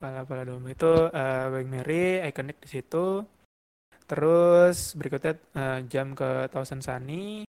[0.00, 3.06] Kepala kepala domba itu eh Going Merry ikonik di situ.
[4.08, 7.46] Terus berikutnya eh, jam ke Thousand Sunny.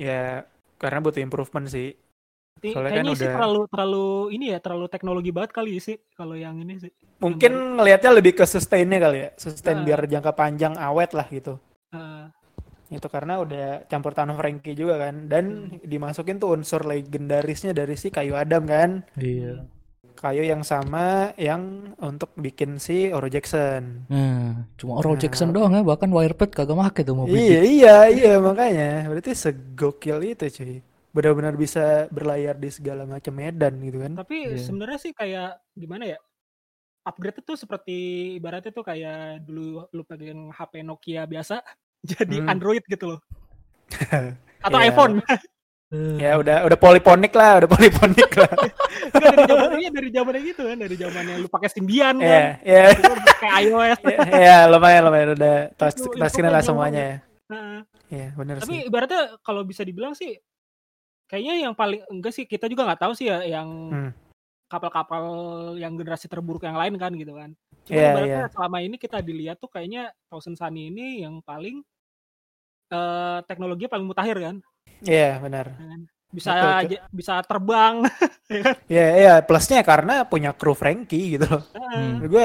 [0.00, 0.46] Ya
[0.80, 1.92] karena butuh improvement sih.
[2.62, 5.98] Tapi Soalnya kan kayaknya sih udah- terlalu terlalu ini ya terlalu teknologi banget kali sih
[6.14, 6.94] kalau yang ini sih.
[7.18, 9.30] Mungkin ngelihatnya lebih ke sustain-nya kali ya.
[9.34, 9.84] Sustain Ah.
[9.84, 11.58] biar jangka panjang awet lah gitu.
[11.90, 12.24] Eh,
[12.92, 15.26] Itu karena udah campur tanah Frankie juga kan.
[15.26, 15.44] Dan
[15.80, 19.02] dimasukin tuh unsur legendarisnya dari si Kayu Adam kan.
[19.16, 19.64] Iya.
[20.14, 24.06] Kayu yang sama yang untuk bikin si Oro Jackson.
[24.06, 25.20] Nah, cuma Oral Nah.
[25.20, 27.32] Jackson doang ya, bahkan Wirepad kagak make tuh mobil.
[27.32, 29.08] Iya, iya, iya makanya.
[29.08, 30.78] Berarti segokil itu cuy.
[31.12, 34.12] Benar-benar bisa berlayar di segala macam medan gitu kan.
[34.16, 34.64] tapi Iya.
[34.64, 36.18] sebenarnya sih kayak gimana ya?
[37.02, 37.96] Upgrade itu seperti
[38.36, 41.60] ibaratnya tuh kayak dulu lu pegang HP Nokia biasa
[42.10, 42.48] jadi Hmm.
[42.48, 43.20] Android gitu loh.
[44.64, 44.88] Atau Iya.
[44.88, 45.14] iPhone.
[45.92, 48.48] Ya udah udah poliponik lah, udah poliponik lah.
[49.12, 52.44] Enggak dari zamannya dari zamannya gitu kan, dari zamannya lu pakai Symbian Iya, kan.
[52.64, 52.84] iya.
[52.96, 53.98] Lu pakai iOS.
[54.00, 57.16] Iya, Iya, lumayan lumayan udah touch kan lah semuanya ya.
[57.44, 58.88] Nah, Iya, benar tapi sih.
[58.88, 60.32] ibaratnya kalau bisa dibilang sih
[61.32, 64.10] kayaknya yang paling enggak sih kita juga nggak tahu sih ya yang Hmm.
[64.68, 65.24] kapal-kapal
[65.76, 67.56] yang generasi terburuk yang lain kan gitu kan.
[67.88, 68.52] Cuma Iya, ibaratnya iya.
[68.52, 71.80] selama ini kita dilihat tuh kayaknya Thousand Sunny ini yang paling
[72.92, 74.56] eh teknologi paling mutakhir kan.
[75.00, 75.72] Iya, benar.
[76.28, 77.94] Bisa Betul, aja- bisa terbang.
[78.92, 81.64] Iya, iya, plusnya karena punya kru Frankie gitu loh.
[81.72, 82.20] Hmm.
[82.28, 82.44] Gue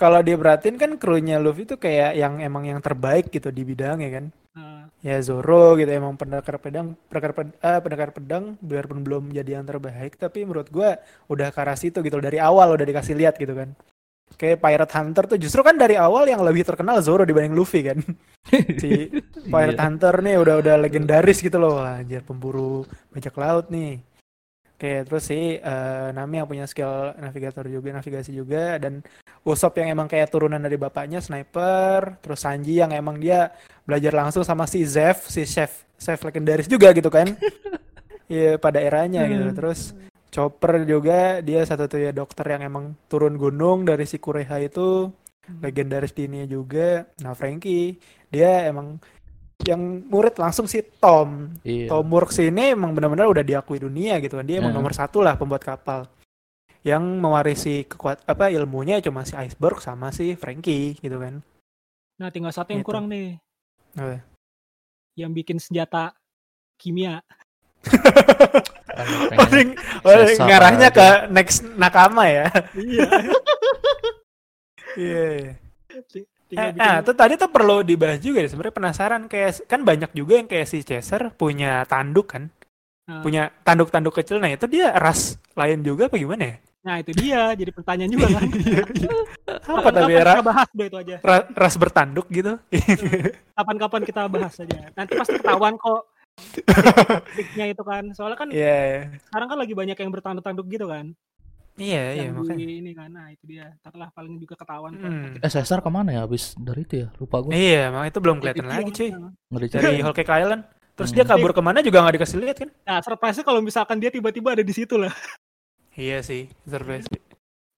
[0.00, 4.08] kalau dia perhatiin kan krunya Luffy itu kayak yang emang yang terbaik gitu di bidangnya
[4.08, 4.24] kan.
[4.56, 9.60] Nah, Ya Zoro gitu emang pendekar pedang, pendekar ped- eh, pendekar pedang biarpun belum jadi
[9.60, 10.96] yang terbaik tapi menurut gua
[11.28, 13.76] udah ke arah situ gitu dari awal udah dikasih lihat gitu kan.
[14.34, 18.00] Kayak Pirate Hunter tuh justru kan dari awal yang lebih terkenal Zoro dibanding Luffy kan.
[18.82, 19.12] si
[19.46, 19.84] Pirate Iya.
[19.84, 21.84] Hunter nih udah udah legendaris gitu loh.
[21.84, 24.00] Anjir pemburu bajak laut nih.
[24.80, 29.04] Oke, terus si eh, Nami yang punya skill navigator juga, navigasi juga dan
[29.40, 33.48] Usopp yang emang kayak turunan dari bapaknya sniper, terus Sanji yang emang dia
[33.88, 37.28] belajar langsung sama si Zeff, si chef chef legendaris juga gitu kan.
[38.30, 39.50] Iya, pada eranya gitu.
[39.58, 39.90] Terus
[40.30, 45.10] Chopper juga dia satu-satunya dokter yang emang turun gunung dari si Kureha itu
[45.58, 47.10] legendaris di ini juga.
[47.26, 47.98] Nah, Frankie
[48.30, 49.02] dia emang
[49.66, 51.58] yang murid langsung si Tom.
[51.66, 51.90] Iya.
[51.90, 54.46] Tom Works ini emang benar-benar udah diakui dunia gitu kan.
[54.46, 54.78] Dia emang Nah.
[54.78, 56.06] nomor satu lah pembuat kapal.
[56.80, 61.44] Yang mewarisi kekuat apa ilmunya cuma si Iceberg sama si Frankie gitu kan.
[62.16, 62.88] nah tinggal satu yang Gitu.
[62.88, 63.40] kurang nih,
[63.94, 64.20] Apa?
[65.14, 66.12] yang bikin senjata
[66.76, 67.24] kimia.
[69.40, 69.72] Paling
[70.36, 70.96] ngarahnya aja.
[70.96, 72.46] ke next nakama ya.
[72.74, 73.08] Iya.
[74.96, 75.24] Iya.
[75.32, 75.52] iya.
[75.96, 78.50] Tinggal Eh, bikin- nah, itu tadi tuh perlu dibahas juga deh.
[78.50, 82.50] Sebenarnya penasaran kayak kan banyak juga yang kayak si Chaser punya tanduk kan.
[83.06, 83.22] Nah.
[83.22, 84.36] Punya tanduk-tanduk kecil.
[84.36, 86.56] Nah, itu dia ras lain juga apa gimana ya?
[86.80, 88.48] Nah itu dia, jadi pertanyaan juga kan.
[89.70, 91.16] Apa tapi Kapan ra- kita bahas deh itu aja.
[91.20, 92.56] ra- ras bertanduk gitu?
[93.58, 94.88] Kapan-kapan kita bahas aja.
[94.90, 96.02] Nanti pasti ketahuan kok
[97.34, 98.04] triknya itu kan.
[98.12, 99.00] Soalnya kan Iya, iya.
[99.22, 101.12] sekarang kan lagi banyak yang bertanduk-tanduk gitu kan.
[101.76, 102.66] Iya, iya, yang makanya.
[102.66, 103.08] ini kan.
[103.08, 103.72] Nah itu dia.
[103.78, 105.04] Ntar lah paling juga ketahuan kok.
[105.04, 105.36] Hmm.
[105.38, 107.08] Eh Cesar ke mana ya habis dari itu ya?
[107.16, 107.52] Lupa gue.
[107.52, 109.10] Iya, emang itu belum kelihatan lagi cuy.
[109.48, 109.82] Nggak dicari.
[109.82, 110.62] Dari Whole Cake Island.
[110.90, 111.16] Terus Hmm.
[111.16, 112.68] dia kabur ke mana juga nggak dikasih lihat kan?
[112.84, 115.12] Nah surprise-nya kalau misalkan dia tiba-tiba ada di situ lah.
[115.94, 117.06] Iya sih, surprise.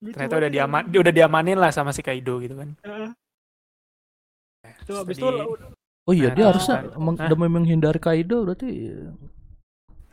[0.02, 2.74] Lucu Ternyata udah diaman, dia udah diamanin lah sama si Kaido gitu kan.
[2.82, 3.10] Heeh.
[4.82, 5.54] Tuh Terus abis tadi- itu
[6.02, 7.28] Oh iya Nah, dia terus harusnya kan- meng- Hah?
[7.30, 8.66] demi menghindari Kaido berarti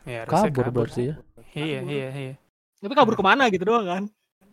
[0.06, 1.16] ya, harusnya kabur berarti ya.
[1.52, 1.90] Iya, Kabur.
[1.90, 2.34] iya, iya.
[2.80, 4.04] tapi kabur ke mana gitu doang kan.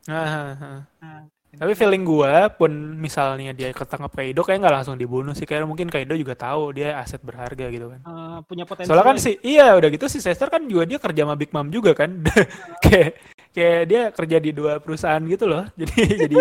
[0.09, 0.83] Ah.
[0.99, 1.21] Nah,
[1.57, 2.69] Tapi feeling gua pun
[3.01, 5.49] misalnya dia ketangkap Kaido kayak nggak langsung dibunuh sih.
[5.49, 8.01] Kayak mungkin Kaido juga tahu dia aset berharga gitu kan.
[8.05, 8.89] eh, punya potensi.
[8.89, 11.73] Soalnya kan si iya udah gitu si Sester kan juga dia kerja sama Big Mom
[11.73, 12.13] juga kan.
[12.85, 13.17] kayak
[13.57, 15.65] kayak dia kerja di dua perusahaan gitu loh.
[15.75, 15.97] Jadi
[16.29, 16.39] jadi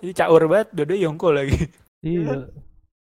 [0.00, 1.60] jadi caur banget dua Yongko lagi.
[2.00, 2.48] Iya.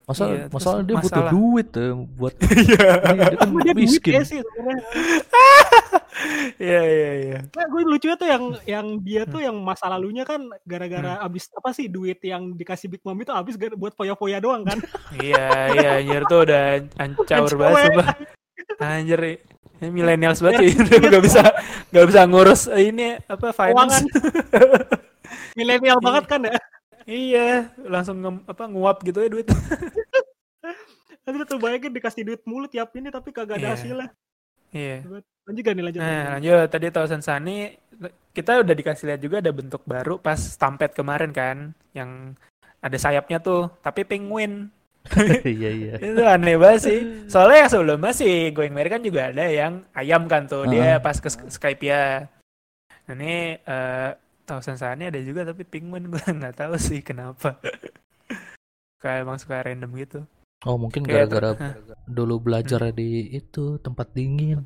[0.06, 2.54] Masalah Iya, masalah dia butuh masalah- duit ya buat Iya.
[2.62, 4.13] Iya, dia kan dia duit miskin.
[4.13, 4.86] ya sih sebenarnya.
[6.58, 7.39] Iya iya iya.
[7.52, 11.26] Nah, gue lucunya tuh yang yang dia tuh yang masa lalunya kan gara-gara Hmm.
[11.28, 14.80] abis apa sih duit yang dikasih Big Mom itu abis buat poya-poya doang kan.
[15.20, 16.63] Iya iya anjir tuh udah
[16.96, 18.08] an- caur Anjir, banget sumpah.
[18.80, 19.20] Anjir.
[19.76, 20.72] Ini millennials banget sih,
[21.04, 21.44] nggak bisa
[21.91, 24.08] nggak bisa ngurus ini apa finance.
[25.54, 26.56] Milenial banget kan ya.
[27.06, 29.48] Iya, langsung nge- apa nguap gitu ya duit.
[31.26, 33.74] Nanti tuh bayangin dikasih duit mulu tiap ini tapi kagak ada Iya.
[33.74, 34.08] hasilnya.
[34.70, 34.98] Iya.
[35.46, 36.00] Lanjut gak nih lanjut.
[36.02, 37.78] Nah, lanjut tadi Thousand Sunny
[38.34, 41.58] kita udah dikasih lihat juga ada bentuk baru pas Stampede kemarin kan
[41.94, 42.34] yang
[42.82, 44.68] ada sayapnya tuh, tapi penguin.
[45.46, 45.94] iya iya.
[46.02, 47.00] itu aneh banget sih.
[47.30, 51.00] Soalnya yang sebelumnya sih Going Merry kan juga ada yang ayam kan tuh, dia Heeh.
[51.00, 52.26] pas ke Skype ya.
[53.06, 54.10] Nah, ini eh
[54.46, 57.58] Thousand Sunny ada juga tapi penguin gue nggak tahu sih kenapa.
[59.02, 60.20] Kayak emang suka random gitu.
[60.66, 61.54] Oh mungkin gara-gara
[62.18, 64.66] dulu belajar di itu tempat dingin.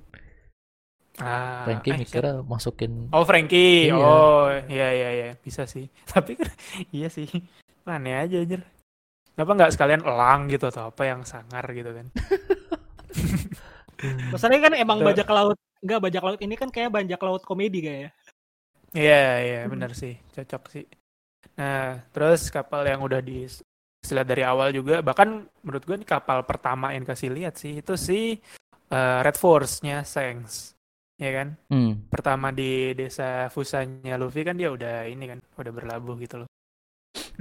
[1.20, 4.00] Ah, Frankie eh, mikirnya masukin Oh Frankie, Iya.
[4.00, 5.92] oh iya iya iya bisa sih.
[6.08, 6.48] Tapi kan
[6.96, 7.28] iya sih,
[7.84, 8.64] aneh aja anjir.
[9.36, 12.08] Kenapa nggak sekalian elang gitu atau apa yang sangar gitu kan?
[14.32, 18.16] Masalahnya kan emang bajak laut enggak bajak laut ini kan kayak bajak laut komedi kayak.
[18.98, 20.86] Iya iya benar sih, cocok sih.
[21.60, 23.46] Nah terus kapal yang udah di
[24.10, 27.94] lihat dari awal juga, bahkan menurut gue ini kapal pertama yang kasih lihat sih itu
[28.00, 28.40] si
[28.92, 30.74] eh, Red Force-nya Sengs,
[31.20, 31.50] ya kan?
[31.70, 31.94] Hmm.
[32.10, 36.50] pertama di desa Fusanya Luffy kan dia udah ini kan udah berlabuh gitu loh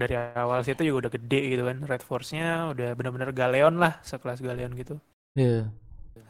[0.01, 4.41] dari awal situ juga udah gede gitu kan Red Force-nya udah bener-bener galeon lah sekelas
[4.45, 4.97] galeon gitu
[5.39, 5.71] Iya.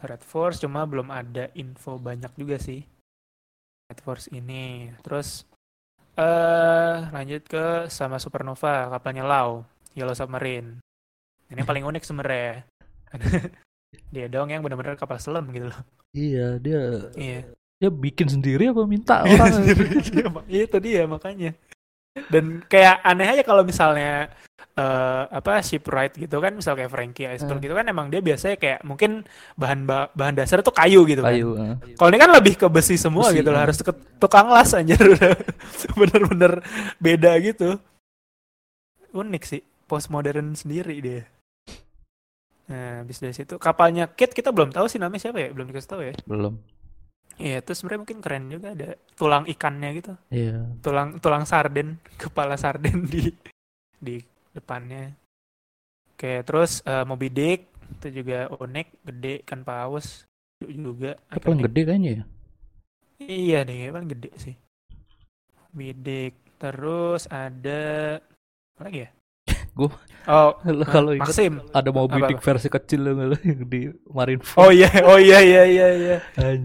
[0.05, 2.85] Red Force cuma belum ada info banyak juga sih
[3.97, 4.93] Force ini.
[5.01, 5.49] Terus
[6.19, 9.65] eh lanjut ke sama Supernova kapalnya Lau
[9.97, 10.85] Yellow Submarine.
[11.49, 12.69] Ini paling unik sebenarnya.
[14.13, 15.81] Dia dong yang bener-bener kapal selam gitu loh.
[16.13, 16.81] Iya dia
[17.21, 17.41] iya.
[17.77, 19.65] dia bikin sendiri apa minta orang?
[20.49, 21.53] Iya, itu dia makanya
[22.27, 24.27] dan kayak aneh aja kalau misalnya
[24.75, 27.67] eh, apa shipwright gitu kan misal kayak Frankie Iceberg Hmm.
[27.67, 31.35] gitu kan emang dia biasanya kayak mungkin bahan ba- bahan dasar tuh kayu gitu kan
[31.35, 31.51] Kayu.
[31.57, 31.75] eh.
[31.95, 33.67] kalau ini kan lebih ke besi semua Besi, gitu loh hmm.
[33.67, 35.35] harus ke tukang las anjir udah
[35.95, 36.53] bener-bener
[36.97, 37.75] beda gitu
[39.11, 41.23] unik sih postmodern sendiri dia
[42.69, 45.89] nah habis dari situ kapalnya Kit kita belum tahu sih namanya siapa ya belum dikasih
[45.89, 46.55] tahu ya Belum.
[47.39, 50.59] Iya itu sebenarnya mungkin keren juga ada tulang ikannya gitu Iya.
[50.79, 53.31] tulang tulang sarden kepala sarden di
[53.97, 54.19] di
[54.51, 55.15] depannya
[56.13, 60.27] oke terus eh, Moby Dick itu juga unik gede kan paus
[60.61, 62.25] juga Tapi paling gede kayaknya ya.
[63.21, 64.55] iya deh paling gede sih
[65.71, 68.19] Moby Dick terus ada
[68.75, 69.11] apa lagi ya
[69.79, 69.95] Gua-
[70.27, 70.51] oh
[70.91, 73.33] Kalau ingat Maxim ada mau bidik versi kecil lo
[73.73, 74.59] di Marineford.
[74.59, 76.17] oh iya oh iya iya iya iya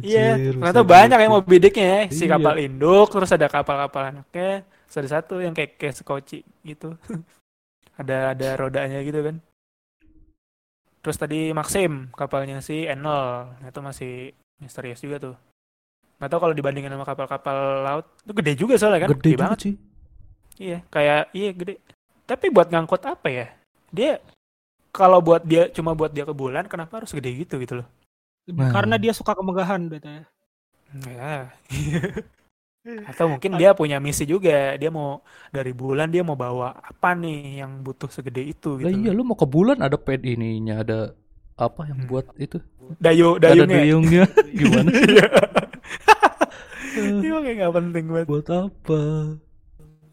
[0.02, 0.54] Iya, Anjir.
[0.58, 2.02] ternyata bisa banyak yang mau bidiknya ya.
[2.10, 2.34] Si Iya.
[2.34, 4.49] kapal induk, terus ada kapal-kapal anaknya,
[4.84, 6.97] terus ada satu yang kayak kayak skoci gitu.
[8.02, 9.38] ada ada rodanya gitu kan.
[10.99, 14.12] Terus tadi Maxim, kapalnya si Enel, itu masih
[14.58, 15.36] misterius juga tuh.
[16.17, 19.60] Nggak tahu kalau dibandingin sama kapal-kapal laut, itu gede juga soalnya kan, Gede, juga banget.
[19.60, 19.73] sih.
[20.58, 21.76] Iya, kayak iya gede.
[22.34, 23.48] Tapi buat ngangkut apa ya?
[23.93, 24.17] Dia
[24.89, 27.88] kalau buat dia cuma buat dia ke bulan, kenapa harus gede gitu gitu loh?
[28.50, 28.74] Nah.
[28.74, 30.26] Karena dia suka kemegahan katanya.
[31.06, 31.54] Ya.
[33.10, 34.74] Atau mungkin dia punya misi juga.
[34.76, 38.98] Dia mau dari bulan dia mau bawa apa nih yang butuh segede itu Lah gitu.
[39.00, 41.13] iya lu mau ke bulan ada ped ininya ada
[41.54, 42.10] apa yang Hmm.
[42.10, 42.58] buat itu?
[42.98, 44.26] Dayu Ada dayungnya.
[44.58, 44.89] Gimana?
[44.89, 45.28] Iya.
[46.93, 48.28] Iya kayak nggak penting banget.
[48.30, 49.00] buat apa?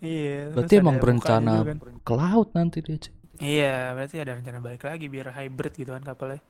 [0.01, 0.57] Iya.
[0.57, 1.79] Berarti emang berencana juga kan.
[2.01, 2.97] ke laut nanti dia.
[3.41, 6.41] Iya, berarti ada rencana balik lagi biar hybrid gitu kan kapalnya.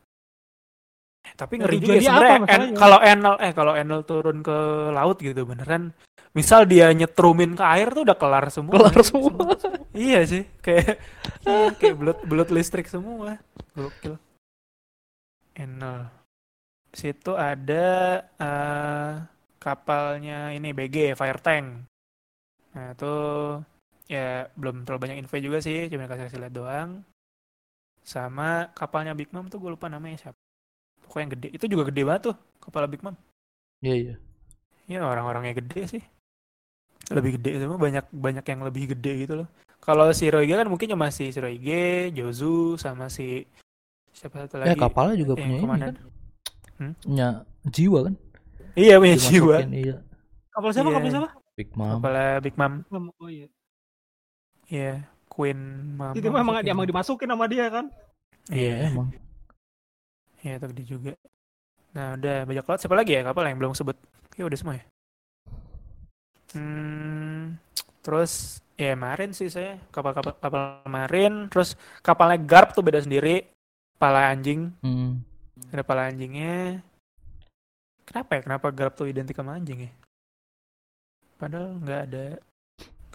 [1.20, 4.56] Tapi Nah, ngeri juga ya sebenarnya kalau Enel eh kalau Enel turun ke
[4.90, 5.92] laut gitu beneran
[6.32, 8.72] misal dia nyetrumin ke air tuh udah kelar semua.
[8.74, 9.54] Kelar semua.
[9.94, 10.98] iya sih, kayak
[11.46, 13.38] iya, kayak belut belut listrik semua.
[13.74, 14.16] Gokil.
[15.58, 16.08] Enel.
[16.90, 17.86] Situ ada
[18.40, 19.12] eh,
[19.62, 21.89] kapalnya ini BG Fire Tank.
[22.70, 23.14] Nah, itu
[24.11, 26.90] ya belum terlalu banyak info juga sih, cuma kasih kasih lihat doang.
[28.06, 30.38] Sama kapalnya Big Mom tuh gue lupa namanya siapa.
[31.04, 31.48] Pokoknya yang gede.
[31.54, 33.14] Itu juga gede banget tuh kepala Big Mom.
[33.83, 34.14] Iya iya.
[34.90, 36.02] Ya orang-orangnya gede sih.
[37.11, 39.48] Lebih gede semua banyak banyak yang lebih gede gitu loh.
[39.80, 43.48] Kalau si Roige kan mungkin cuma si Roige, Jozu sama si
[44.12, 44.78] siapa satu Eh lagi.
[44.78, 45.94] kapalnya juga punya ini komandan.
[45.96, 46.06] kan.
[46.78, 46.92] Hmm?
[47.00, 47.28] Punya
[47.66, 48.14] jiwa kan?
[48.76, 49.56] Iya punya jiwa.
[49.66, 49.96] Iya.
[50.52, 50.88] Kapal siapa?
[50.90, 50.96] Iya.
[50.98, 51.28] Kapal siapa?
[51.61, 52.01] Big Mom.
[52.01, 52.73] Kepala Big Mom.
[53.20, 53.46] Oh iya.
[54.70, 55.61] Iya, Queen
[56.01, 56.16] Mama.
[56.16, 57.92] Itu memang dia emang dimasukin sama dia kan.
[58.49, 59.12] Iya emang.
[60.40, 61.12] Iya, itu gede juga.
[61.92, 62.81] Nah, udah banyak laut.
[62.81, 63.99] Siapa lagi ya kapal yang belum sebut?
[64.38, 64.85] Ya udah semua ya.
[66.57, 67.55] Hmm,
[68.03, 71.46] terus ya marin sih saya kapal-kapal kapal marin.
[71.53, 73.46] Terus kapalnya Garp tuh beda sendiri.
[74.01, 75.20] Kepala anjing, Hmm.
[75.68, 76.81] ada kepala anjingnya.
[78.09, 78.40] Kenapa ya?
[78.49, 79.92] Kenapa garap tuh identik sama anjing ya?
[81.40, 82.24] Padahal nggak ada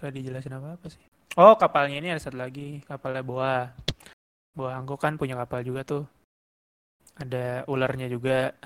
[0.01, 1.03] nggak dijelasin apa apa sih.
[1.37, 3.69] Oh kapalnya ini ada satu lagi kapalnya Boa.
[4.57, 6.03] Boa Angko kan punya kapal juga tuh.
[7.21, 8.57] Ada ularnya juga.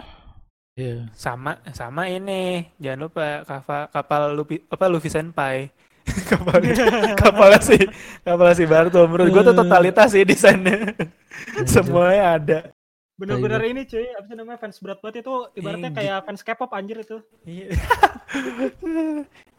[0.80, 1.12] Iya.
[1.12, 5.67] Sama sama ini jangan lupa kapal kapal Luffy apa Luffy Senpai.
[6.32, 6.63] kapal
[7.22, 7.78] kapal si
[8.24, 10.95] kapal si Barto menurut gua tuh totalitas sih desainnya.
[11.67, 12.60] Semuanya ada.
[13.19, 16.72] Bener-bener ini cuy, apa sih namanya fans berat banget itu ibaratnya Iya, kayak fans K-pop
[16.72, 17.19] anjir itu.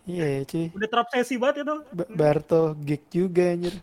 [0.09, 0.25] Iya.
[0.27, 0.67] Iya cuy.
[0.77, 1.75] Udah terobsesi banget itu.
[1.93, 3.75] Ba- Barto geek juga anjir.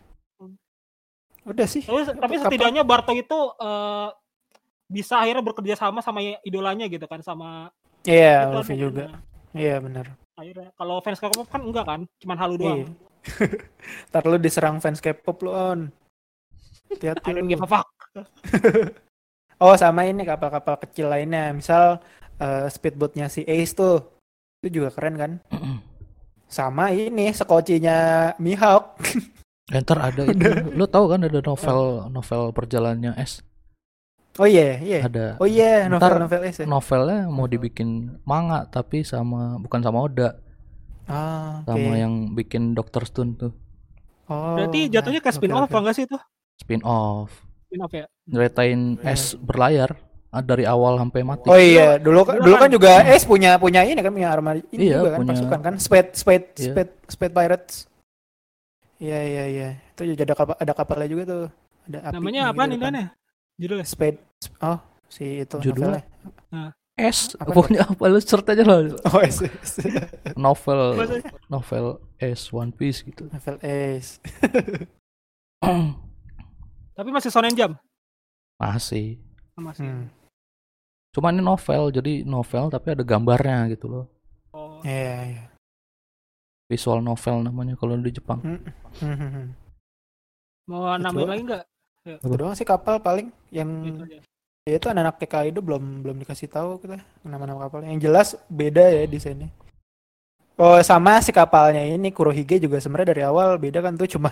[1.48, 1.80] Udah sih.
[1.82, 4.08] Tapi, tapi setidaknya Barto itu eh,
[4.88, 7.68] bisa akhirnya bekerja sama sama idolanya gitu kan sama
[8.08, 9.04] Iya, itu Luffy ada, juga.
[9.12, 9.20] nah,
[9.52, 10.06] Iya benar.
[10.38, 12.78] akhirnya kalau fans K-pop kan enggak kan, cuman halu doang.
[12.78, 12.88] Iya.
[14.14, 15.80] Ntar lu diserang fans K-pop lu on.
[16.88, 17.52] Hati-hati I don't lu.
[17.52, 17.88] give a fuck.
[19.58, 21.50] Oh sama ini kapal-kapal kecil lainnya.
[21.50, 21.98] Misal
[22.38, 24.06] eh, speedboatnya si Ace tuh.
[24.62, 25.32] Itu juga keren kan.
[26.48, 28.96] Sama ini sekocinya Mihawk.
[29.68, 30.48] Enter ada itu.
[30.78, 33.44] Lu tahu kan ada novel novel perjalanannya S.
[34.38, 35.02] Oh iya, iya.
[35.02, 36.64] Ada Oh iya, Ntar novel-novel ya.
[36.64, 40.38] novelnya mau dibikin manga tapi sama bukan sama Oda,
[41.04, 41.74] Ah, oke.
[41.74, 43.52] sama yang bikin Doctor Stone tuh.
[44.30, 45.68] Oh, Berarti jatuhnya kayak oke, spin off oke.
[45.68, 46.18] apa enggak sih itu?
[46.54, 47.32] Spin off.
[47.66, 48.06] Spin off ya.
[48.24, 51.46] Nyeritain S berlayar ah, dari awal sampai mati.
[51.48, 54.60] Oh iya, dulu kan Dulu kan- kan juga Ace punya punya ini kan punya armada
[54.70, 56.64] ini Iya, juga kan punya- pasukan kan Spade Spade Iya.
[56.70, 57.74] Spade Spade Pirates.
[58.98, 59.68] Iya iya iya.
[59.92, 61.44] Itu juga ada kapal ada kapalnya juga tuh.
[61.86, 62.78] Ada apinya Namanya apa nih.
[62.78, 63.02] Dane?
[63.56, 64.18] Judulnya Spade.
[64.60, 66.02] Oh, si itu Judulnya?
[66.04, 66.74] novelnya.
[66.98, 69.22] S Apa pokoknya apa lu search aja lah Oh.
[69.22, 69.46] Ace.
[70.34, 70.98] novel
[71.46, 71.84] novel
[72.18, 73.30] S One Piece gitu.
[73.30, 74.18] Novel Ace.
[76.98, 77.78] Tapi masih Shonen Jump.
[78.58, 79.22] Masih.
[79.54, 79.86] Masih.
[79.86, 80.06] Hmm.
[81.14, 84.04] Cuma ini novel, jadi novel tapi ada gambarnya gitu loh.
[84.52, 84.78] Oh.
[84.84, 85.44] Iya iya.
[86.68, 88.38] Visual novel namanya kalau di Jepang.
[88.44, 88.60] Hmm,
[89.00, 89.46] hmm.
[90.68, 91.64] Mau Itu nambahin lagi enggak?
[92.04, 94.20] Itu doang sih kapal paling yang Gitu aja.
[94.68, 97.88] ya itu anak-anak TK itu belum belum dikasih tahu kita nama-nama kapalnya.
[97.96, 99.48] Yang jelas beda ya desainnya.
[100.58, 104.28] Oh sama si kapalnya ini Kurohige juga sebenarnya dari awal beda kan tuh cuma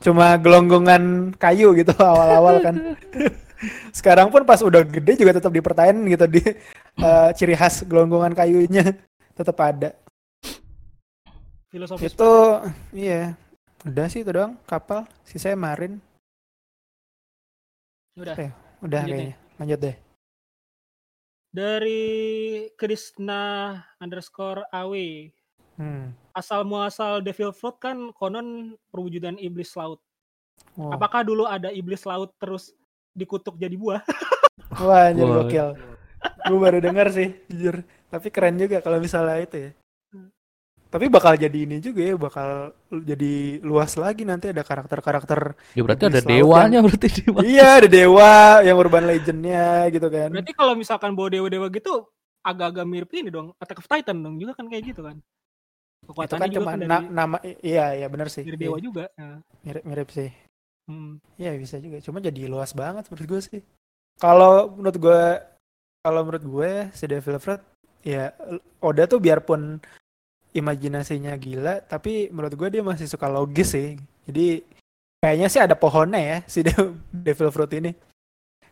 [0.00, 2.74] cuma gelonggongan kayu gitu awal-awal kan.
[3.94, 6.42] Sekarang pun pas udah gede juga tetap dipertahankan gitu di
[7.00, 8.94] eh, ciri khas gelonggongan kayunya
[9.34, 9.90] tetap ada.
[11.74, 12.14] Filosofis.
[12.14, 12.62] Itu
[12.94, 13.34] iya.
[13.84, 16.00] Udah sih itu doang kapal, sisanya marin.
[18.16, 18.36] Udah.
[18.80, 19.36] Udah Lanjut kayaknya.
[19.60, 19.96] Lanjut deh.
[21.54, 22.04] Dari
[22.78, 23.42] Krishna
[23.98, 24.94] underscore AW.
[25.74, 26.14] Hmm.
[26.30, 29.98] Asal muasal Devil Fruit kan konon perwujudan iblis laut.
[30.78, 30.94] Wow.
[30.94, 32.70] Apakah dulu ada iblis laut terus
[33.14, 34.02] dikutuk jadi buah?
[34.84, 35.46] Wah, anjir Wah.
[35.46, 35.68] gokil.
[36.44, 37.80] Gue baru denger sih, jujur.
[38.10, 39.70] Tapi keren juga kalau misalnya itu ya.
[40.94, 45.58] Tapi bakal jadi ini juga ya, bakal jadi luas lagi nanti ada karakter-karakter.
[45.74, 50.30] Ya berarti ada dewanya berarti di iya, ada dewa yang urban legendnya gitu kan.
[50.30, 52.06] Berarti kalau misalkan bawa dewa-dewa gitu
[52.46, 53.58] agak-agak mirip ini dong.
[53.58, 55.18] Attack of Titan dong juga kan kayak gitu kan.
[55.18, 58.44] itu Kekuatannya kan juga cuma kan dari, na- nama iya iya bener sih.
[58.46, 59.04] dari Iya, dewa juga.
[59.18, 60.30] Nah, Mirip-mirip sih.
[60.90, 61.20] Hmm.
[61.40, 61.98] Iya bisa juga.
[62.04, 63.60] Cuma jadi luas banget menurut gue sih.
[64.20, 65.22] Kalau menurut gue,
[66.04, 67.62] kalau menurut gue si Devil Fruit
[68.04, 68.30] ya
[68.78, 69.80] Oda tuh biarpun
[70.54, 73.98] imajinasinya gila, tapi menurut gue dia masih suka logis sih.
[74.28, 74.62] Jadi
[75.18, 77.90] kayaknya sih ada pohonnya ya si De- Devil Fruit ini.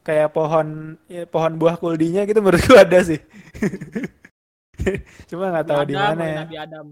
[0.03, 3.19] Kayak pohon ya, pohon buah kuldinya gitu menurut gue ada sih.
[5.31, 6.67] Cuma nggak tahu di mana ya.
[6.67, 6.87] Adam.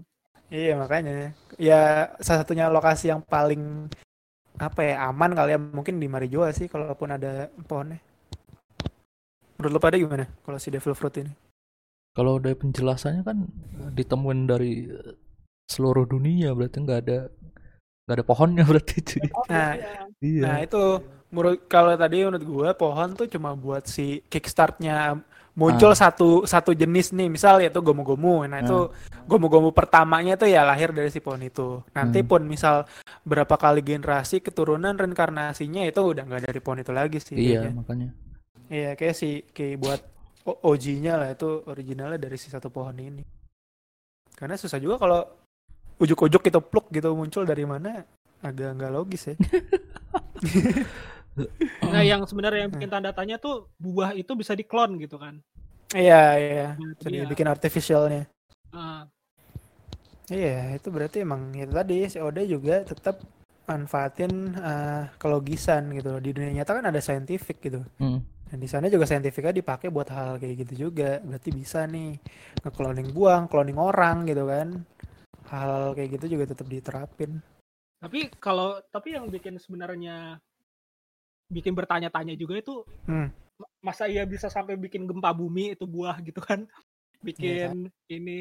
[0.51, 3.87] Iya makanya ya salah satunya lokasi yang paling
[4.61, 7.97] apa ya aman kali ya mungkin di Marijoa sih kalaupun ada pohonnya.
[9.57, 11.33] Menurut lo pada gimana kalau si Devil Fruit ini?
[12.13, 13.37] Kalau dari penjelasannya kan
[13.97, 15.13] ditemuin dari eh,
[15.65, 17.19] seluruh dunia berarti nggak ada
[18.05, 19.27] nggak ada pohonnya berarti cuy.
[19.49, 19.73] Nah,
[20.21, 20.41] Iya.
[20.45, 20.81] nah itu
[21.33, 25.17] menurut kalau tadi menurut gua pohon tuh cuma buat si kickstartnya
[25.51, 28.87] muncul satu satu jenis nih misal yaitu gomu-gomu nah itu
[29.25, 32.29] gomu-gomu pertamanya tuh ya lahir dari si pohon itu nanti Hmm.
[32.29, 32.87] pun misal
[33.21, 37.71] berapa kali generasi keturunan reinkarnasinya itu udah nggak dari pohon itu lagi sih Iya kayaknya.
[37.75, 38.09] makanya.
[38.71, 40.01] Iya, kayak si kayak buat
[40.47, 43.19] OG-nya lah itu originalnya dari si satu pohon ini.
[44.31, 45.19] Karena susah juga kalau
[45.99, 48.07] ujuk-ujuk itu pluk gitu muncul dari mana
[48.39, 49.35] agak nggak logis ya.
[51.81, 55.39] Nah, yang sebenarnya yang bikin tanda tanya tuh buah itu bisa diklon gitu kan.
[55.91, 56.69] Iya, iya.
[56.75, 57.27] Nah, Jadi dia.
[57.27, 58.23] bikin artificialnya.
[58.71, 59.07] Ah,
[60.31, 63.19] Iya, itu berarti emang itu tadi si Oda juga tetap
[63.67, 66.21] manfaatin eh, kelogisan gitu loh.
[66.23, 67.83] Di dunia nyata kan ada scientific gitu.
[67.99, 68.23] Hmm.
[68.47, 71.19] Dan di sana juga saintifiknya dipakai buat hal kayak gitu juga.
[71.19, 72.15] Berarti bisa nih
[72.63, 74.67] nge-cloning buang, cloning orang gitu kan.
[75.51, 77.43] Hal kayak gitu juga tetap diterapin.
[77.99, 80.39] Tapi kalau tapi yang bikin sebenarnya
[81.51, 83.27] bikin bertanya-tanya juga itu Hmm.
[83.59, 86.63] ma- masa iya bisa sampai bikin gempa bumi itu buah gitu kan?
[87.21, 88.39] Bikin ini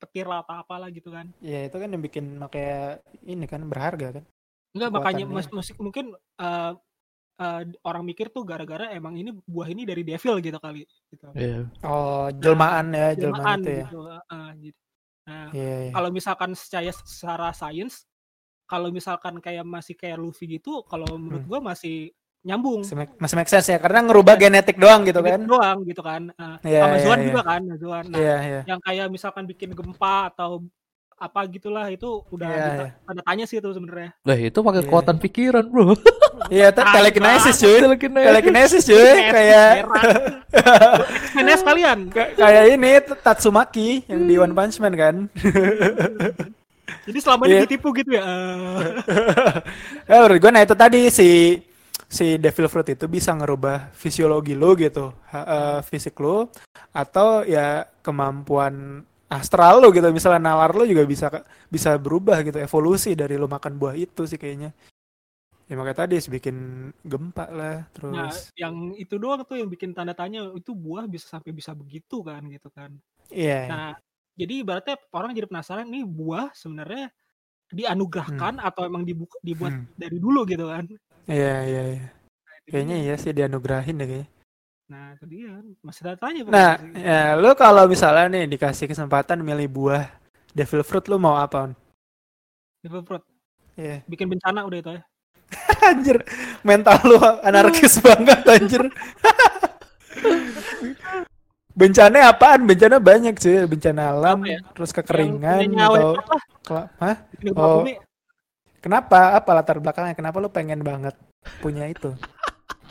[0.00, 1.28] petir lah apa apalah gitu kan?
[1.44, 4.24] Ya itu kan yang bikin makanya ini kan berharga kan.
[4.72, 6.72] Enggak makanya mas, musik mungkin eh,
[7.44, 11.28] eh, orang mikir tuh gara-gara emang ini buah ini dari devil gitu kali gitu.
[11.36, 11.68] Iya.
[11.84, 13.84] Oh, jelmaan ya, jelmaan Jelmaan itu ya.
[13.84, 14.00] gitu.
[14.08, 14.80] eh, gitu.
[15.22, 15.92] Nah, Iya, iya.
[15.92, 18.08] kalau misalkan secara secara sains
[18.64, 21.50] kalau misalkan kayak masih kayak Luffy gitu kalau menurut Hmm.
[21.52, 22.82] gua masih nyambung
[23.18, 25.40] Masih make, sense ya karena ngerubah genetik doang gitu Gitu kan.
[25.42, 26.22] doang gitu kan
[26.60, 27.26] Eh, Iya, sama iya, Zuan iya.
[27.26, 28.60] juga kan Zuan nah, Iya, iya.
[28.66, 30.66] yang kayak misalkan bikin gempa atau
[31.14, 33.06] apa gitulah itu udah Iya, dita- iya.
[33.06, 34.86] tanda tanya sih itu sebenarnya Lah itu pakai Iya.
[34.86, 35.84] kekuatan pikiran, Bro.
[36.50, 37.78] Iya, te- Ah, telekinesis cuy.
[37.78, 38.26] Telekinesis.
[38.26, 39.70] Telekinesis cuy, kayak
[41.30, 45.14] X-Men sekalian Ka- kayak ini Tatsumaki yang di One Punch Man kan.
[47.02, 47.62] jadi selama ini Iya.
[47.64, 48.78] ditipu gitu ya Eh,
[50.10, 51.30] ya menurut gue nah itu tadi si
[52.12, 56.52] si Devil Fruit itu bisa ngerubah fisiologi lo gitu, eh, fisik lo
[56.92, 59.00] atau ya kemampuan
[59.32, 60.04] astral lo gitu.
[60.12, 61.32] Misalnya nalar lo juga bisa
[61.72, 64.76] bisa berubah gitu, evolusi dari lo makan buah itu sih kayaknya.
[65.70, 66.56] Ya makanya tadi bikin
[67.00, 68.52] gempa lah nah terus.
[68.60, 72.44] yang itu doang tuh yang bikin tanda tanya itu buah bisa sampai bisa begitu kan
[72.44, 72.92] gitu kan
[73.32, 73.60] Iya.
[73.72, 73.90] Nah,
[74.36, 77.08] jadi ibaratnya orang jadi penasaran nih buah sebenarnya
[77.72, 79.88] dianugerahkan atau emang dibuka, dibuat Hmm.
[79.96, 80.84] dari dulu gitu kan.
[81.28, 82.06] Iya, iya, iya.
[82.08, 84.28] Nah, Kayaknya iya sih dianugerahin deh kayaknya.
[84.90, 85.52] Nah, itu dia.
[85.80, 87.00] Masih ada tanya Nah, sih.
[87.00, 90.04] ya, lu kalau misalnya nih dikasih kesempatan milih buah
[90.52, 91.70] devil fruit lu mau apa?
[91.70, 91.72] On?
[92.82, 93.22] Devil fruit.
[93.78, 94.04] Iya.
[94.04, 95.02] Bikin bencana udah itu ya.
[95.88, 96.18] Anjir,
[96.64, 98.82] mental lu anarkis banget anjir.
[101.72, 102.68] Bencana apaan?
[102.68, 104.60] Bencana banyak cuy, bencana alam, ya?
[104.76, 106.12] terus Yang kekeringan punyanya atau
[107.00, 107.16] Hah?
[107.56, 107.80] Oh.
[107.80, 107.96] bumi.
[108.82, 109.38] Kenapa?
[109.38, 110.18] Apa latar belakangnya?
[110.18, 111.14] Kenapa lu pengen banget
[111.62, 112.12] punya itu?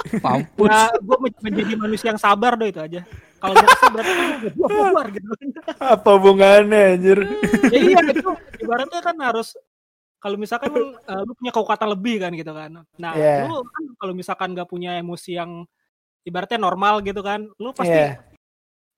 [0.26, 0.66] Mampus.
[0.72, 3.04] Nah, gue menjadi manusia yang sabar doh itu aja.
[3.38, 5.28] Kalau gue kesel berarti kan buah buah gitu.
[5.78, 7.20] Apa hubungannya anjir?
[7.70, 8.32] ya iya itu
[8.62, 9.54] ibaratnya kan harus
[10.22, 10.70] kalau misalkan
[11.10, 12.72] uh, lu punya kekuatan lebih kan gitu kan.
[12.98, 13.50] Nah, Iya.
[13.50, 15.66] lu kan kalau misalkan gak punya emosi yang
[16.22, 18.22] ibaratnya normal gitu kan, lu pasti Iya.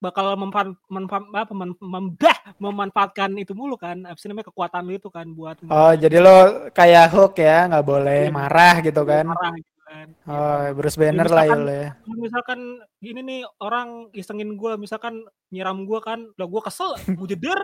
[0.04, 4.04] Bakal mempan, menfa- apa, mem- mem- dah, memanfaatkan itu mulu kan.
[4.04, 6.36] Apa sih namanya kekuatan lu itu kan buat Oh, jadi lo
[6.70, 8.34] kayak Hulk ya, nggak boleh Iya.
[8.34, 9.24] marah gitu kan?
[9.24, 10.06] marah gitu kan.
[10.26, 11.88] Oh, Bruce Banner lah ya misalkan- ya.
[12.04, 12.60] Misalkan
[12.98, 17.56] gini nih orang isengin gua misalkan nyiram gua kan, lah gua kesel, gua jeder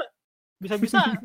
[0.56, 1.20] bisa-bisa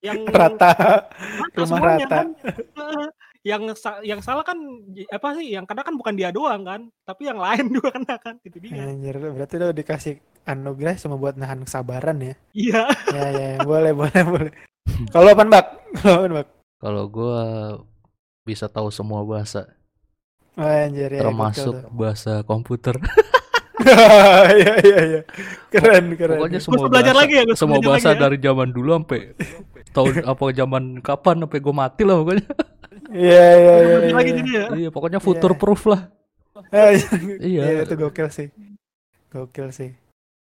[0.00, 1.06] yang Rata,
[1.52, 2.10] rumah semuanya rata.
[2.10, 2.26] kan.
[3.46, 4.58] Yang yang salah kan
[5.06, 8.34] apa sih yang kena kan bukan dia doang kan tapi yang lain juga kena kan
[8.42, 12.34] itu dia Anjir, berarti lo dikasih anugerah cuma buat nahan kesabaran ya?
[12.54, 13.60] iya Ya, ya, ya.
[13.66, 14.52] boleh, boleh, boleh.
[15.10, 15.66] Kalau apa, Mbak?
[15.98, 16.46] Kalau apa, Mbak?
[16.78, 17.42] Kalau gua
[18.46, 19.66] bisa tahu semua bahasa,
[20.56, 21.90] Oh, anjir, ya, termasuk tuh.
[21.92, 22.96] bahasa komputer.
[24.56, 25.20] Iya, iya, iya.
[25.68, 26.40] Keren, keren.
[26.40, 28.22] Pokoknya Gua semua belajar bahasa, lagi ya, semua belajar bahasa lagi ya.
[28.24, 29.20] dari zaman dulu sampai
[29.92, 32.46] tahun apa zaman kapan sampai gue mati lah pokoknya.
[33.12, 33.96] Iya, iya, iya.
[34.00, 34.38] Belajar iya, lagi iya.
[34.40, 36.00] jadi ya iya, pokoknya future proof lah.
[36.72, 37.08] Ah, iya.
[37.38, 37.62] Iya.
[37.68, 38.48] Iya, itu gokil sih.
[39.30, 39.90] Gokil sih.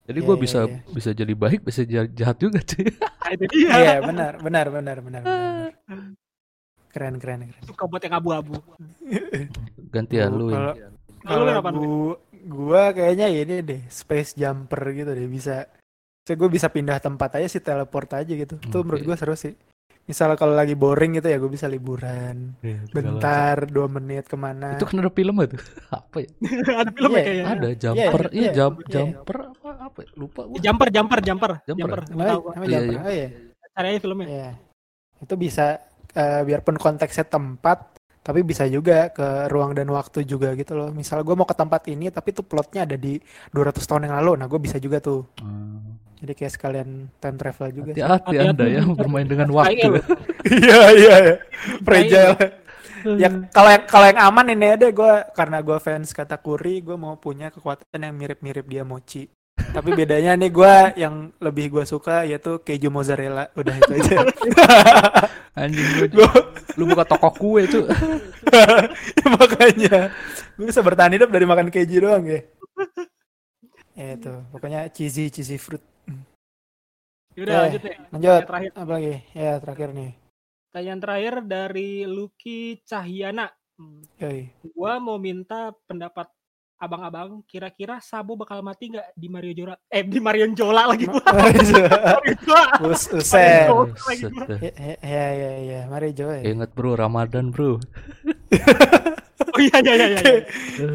[0.07, 0.77] Jadi Iya, gue iya, bisa iya.
[0.87, 2.87] bisa jadi baik, bisa jadi jahat juga sih.
[3.35, 5.71] itu dia Iya, benar, benar, benar, benar, benar.
[6.95, 7.63] Keren, keren, keren.
[7.67, 8.57] suka buat yang abu-abu
[9.93, 10.49] Gantian lu.
[10.49, 10.81] Kalau ini.
[11.27, 11.61] Kalau Nuk?
[11.75, 12.15] gua,
[12.47, 15.67] gua kayaknya ini deh, space jumper gitu deh bisa.
[16.23, 18.57] Saya gue bisa pindah tempat aja sih teleport aja gitu.
[18.57, 19.53] Itu menurut gua seru sih.
[20.07, 22.55] Misal kalau lagi boring gitu ya gue bisa liburan.
[22.63, 24.79] Iya, Bentar, dua menit ke mana.
[24.79, 25.59] Itu kan ada film itu.
[25.91, 26.29] apa ya?
[26.81, 28.87] ada film Iya, ya kayaknya Ada jumper, iya, iya, iya, jam, iya.
[28.87, 30.09] jumper apa apa ya?
[30.15, 30.57] lupa gua.
[30.63, 31.99] jumper jumper jumper Jumper.
[31.99, 32.67] jumper Iya, jumper.
[32.71, 32.99] iya.
[33.03, 33.27] Oh iya.
[33.75, 34.49] caranya filmnya Iya.
[35.19, 35.65] Itu bisa
[36.15, 37.77] eh, biarpun konteksnya tempat,
[38.23, 40.89] tapi bisa juga ke ruang dan waktu juga gitu loh.
[40.89, 43.19] Misal gue mau ke tempat ini, tapi tuh plotnya ada di
[43.51, 44.31] 200 tahun yang lalu.
[44.39, 45.27] Nah, gue bisa juga tuh.
[45.43, 45.96] Hmm.
[46.17, 46.89] Jadi kayak sekalian
[47.21, 47.91] time travel juga.
[47.93, 50.01] Hati-hati Hati-hati, Anda ya bermain dengan waktu.
[50.47, 51.35] Iya, iya, iya.
[51.83, 52.35] Fragile.
[53.19, 56.97] ya kalau yang kalau yang aman ini ada gue karena gue fans kata Kuri, gue
[56.97, 59.27] mau punya kekuatan yang mirip-mirip dia Mochi.
[59.57, 63.51] Tapi bedanya nih gue yang lebih gue suka yaitu keju mozzarella.
[63.53, 64.17] Udah itu aja.
[65.61, 66.45] Anjing lu, Gua-
[66.77, 67.83] lu buka toko kue itu.
[69.37, 70.13] makanya
[70.55, 72.41] gue bisa bertahan hidup dari makan keju doang ya.
[73.97, 75.81] Ya itu, pokoknya cheesy cheesy fruit.
[77.37, 79.15] Yaudah Eh, lanjut ya Lanjut, Yang terakhir apa lagi?
[79.31, 80.11] Ya terakhir nih.
[80.67, 84.49] pertanyaan terakhir dari Lucky Cahyana Hmm, Yoi.
[84.73, 86.25] gua mau minta pendapat
[86.75, 89.77] abang-abang kira-kira Sabo bakal mati nggak di Mario Jola?
[89.85, 91.21] Eh di Marion Jola lagi gua.
[91.45, 92.01] Mario Jola.
[92.83, 93.05] Us.
[93.05, 94.57] Mario Jola dah.
[94.57, 95.79] Ya ya ya, ya.
[95.85, 96.33] mari Jo.
[96.33, 96.41] ya.
[96.41, 97.77] Ingat bro, Ramadan bro.
[99.47, 100.07] Oh iya iya iya.
[100.21, 100.37] iya.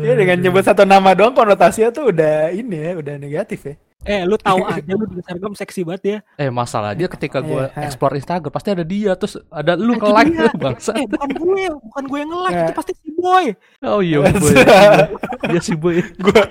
[0.03, 3.75] Ya dengan nyebut satu nama doang konotasinya tuh udah ini ya, udah negatif ya.
[4.03, 6.19] Eh lu tahu aja lu di Instagram seksi banget ya.
[6.37, 7.81] Eh masalahnya ketika gue Iya, ha.
[7.85, 10.51] explore Instagram pasti ada dia terus ada lu Itu nge-like dia.
[10.55, 10.91] bangsa.
[10.95, 12.65] Eh bukan gue, bukan gue yang nge-like, Ya.
[12.65, 13.45] itu pasti si boy.
[13.83, 14.55] Oh iya boy.
[15.51, 15.97] Dia si boy.
[15.99, 16.43] gue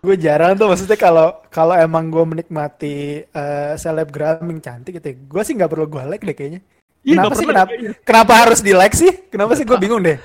[0.00, 5.42] gue jarang tuh maksudnya kalau kalau emang gue menikmati eh, selebgram yang cantik gitu gue
[5.42, 6.60] sih nggak perlu gue like deh kayaknya
[7.00, 7.70] Iya, kenapa sih kenapa,
[8.00, 10.20] kenapa harus di like sih kenapa sih gue bingung deh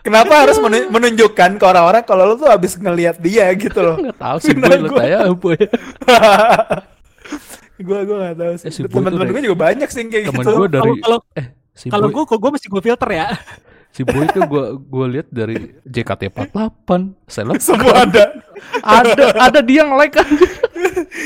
[0.00, 3.96] kenapa harus menu- menunjukkan ke orang-orang kalau lu tuh habis ngelihat dia gitu loh?
[3.96, 5.58] Enggak tahu si boy Nah, lu gua- tanya boy.
[7.80, 8.66] gue gue nggak tahu sih.
[8.66, 10.52] Eh, si tuh gue juga banyak sih kayak Temen gitu.
[10.54, 13.26] gue dari Kalau kalau eh si kalau gue kok gue mesti gue filter ya.
[13.90, 16.88] Si boy itu gue gue lihat dari JKT48
[17.26, 18.24] seleb semua ada.
[18.80, 20.28] ada ada dia nge-like kan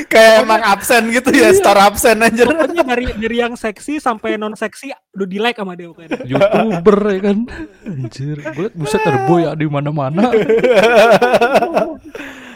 [0.07, 4.55] kayak emang absen gitu ya star absen aja Pokoknya dari dari yang seksi sampai non
[4.55, 6.25] seksi udah di like sama dia pokoknya.
[6.25, 7.37] youtuber ya kan?
[7.85, 10.31] Anjir gue liat buset ada boy ya di mana mana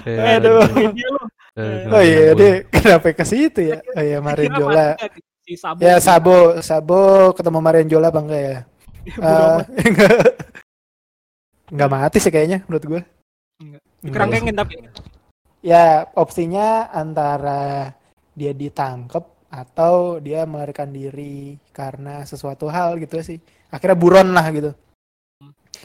[0.07, 1.22] Eh, aduh, ini lu.
[1.91, 3.84] oh iya deh kenapa ke situ ya?
[3.93, 4.88] Oh iya Marion Kira Jola.
[5.43, 5.80] Si Sabo.
[5.84, 7.01] Ya Sabo, Sabo
[7.36, 8.57] ketemu Marion Jola apa enggak ya?
[9.20, 10.20] Eh, enggak.
[11.72, 13.02] Enggak mati sih kayaknya menurut gue.
[13.62, 13.82] Enggak.
[14.02, 14.14] Enggak.
[14.14, 14.74] Kerangkengin tapi.
[15.60, 17.93] Ya opsinya antara
[18.34, 23.38] dia ditangkep atau dia melarikan diri karena sesuatu hal gitu sih.
[23.70, 24.72] Akhirnya buron lah gitu.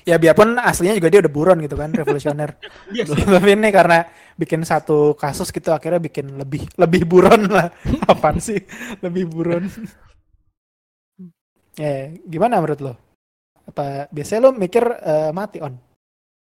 [0.04, 2.56] Ya biarpun aslinya juga dia udah buron gitu kan, revolusioner.
[2.92, 3.08] Iya.
[3.08, 4.04] Tapi ini karena
[4.34, 7.70] bikin satu kasus gitu akhirnya bikin lebih lebih buron lah.
[8.10, 8.58] Apaan sih?
[9.00, 9.64] Lebih buron.
[11.74, 12.92] Ya, gimana menurut lo?
[13.64, 15.74] Apa biasanya lo mikir eh, mati on?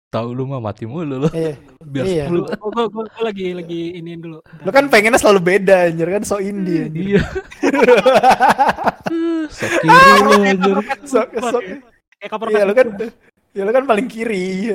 [0.06, 1.58] tahu lu mah mati mulu lu Iya.
[1.92, 2.24] biar Iya.
[2.24, 4.38] sepuluh Gue gue gue lagi lagi iniin dulu.
[4.62, 7.04] Lo kan pengennya selalu beda anjir kan so indie anjir.
[7.10, 7.22] iya
[9.50, 11.64] sok kiri lu anjir So- so-
[12.16, 12.86] Eh cover Iya lo kan
[13.52, 14.72] ya lo kan paling kiri.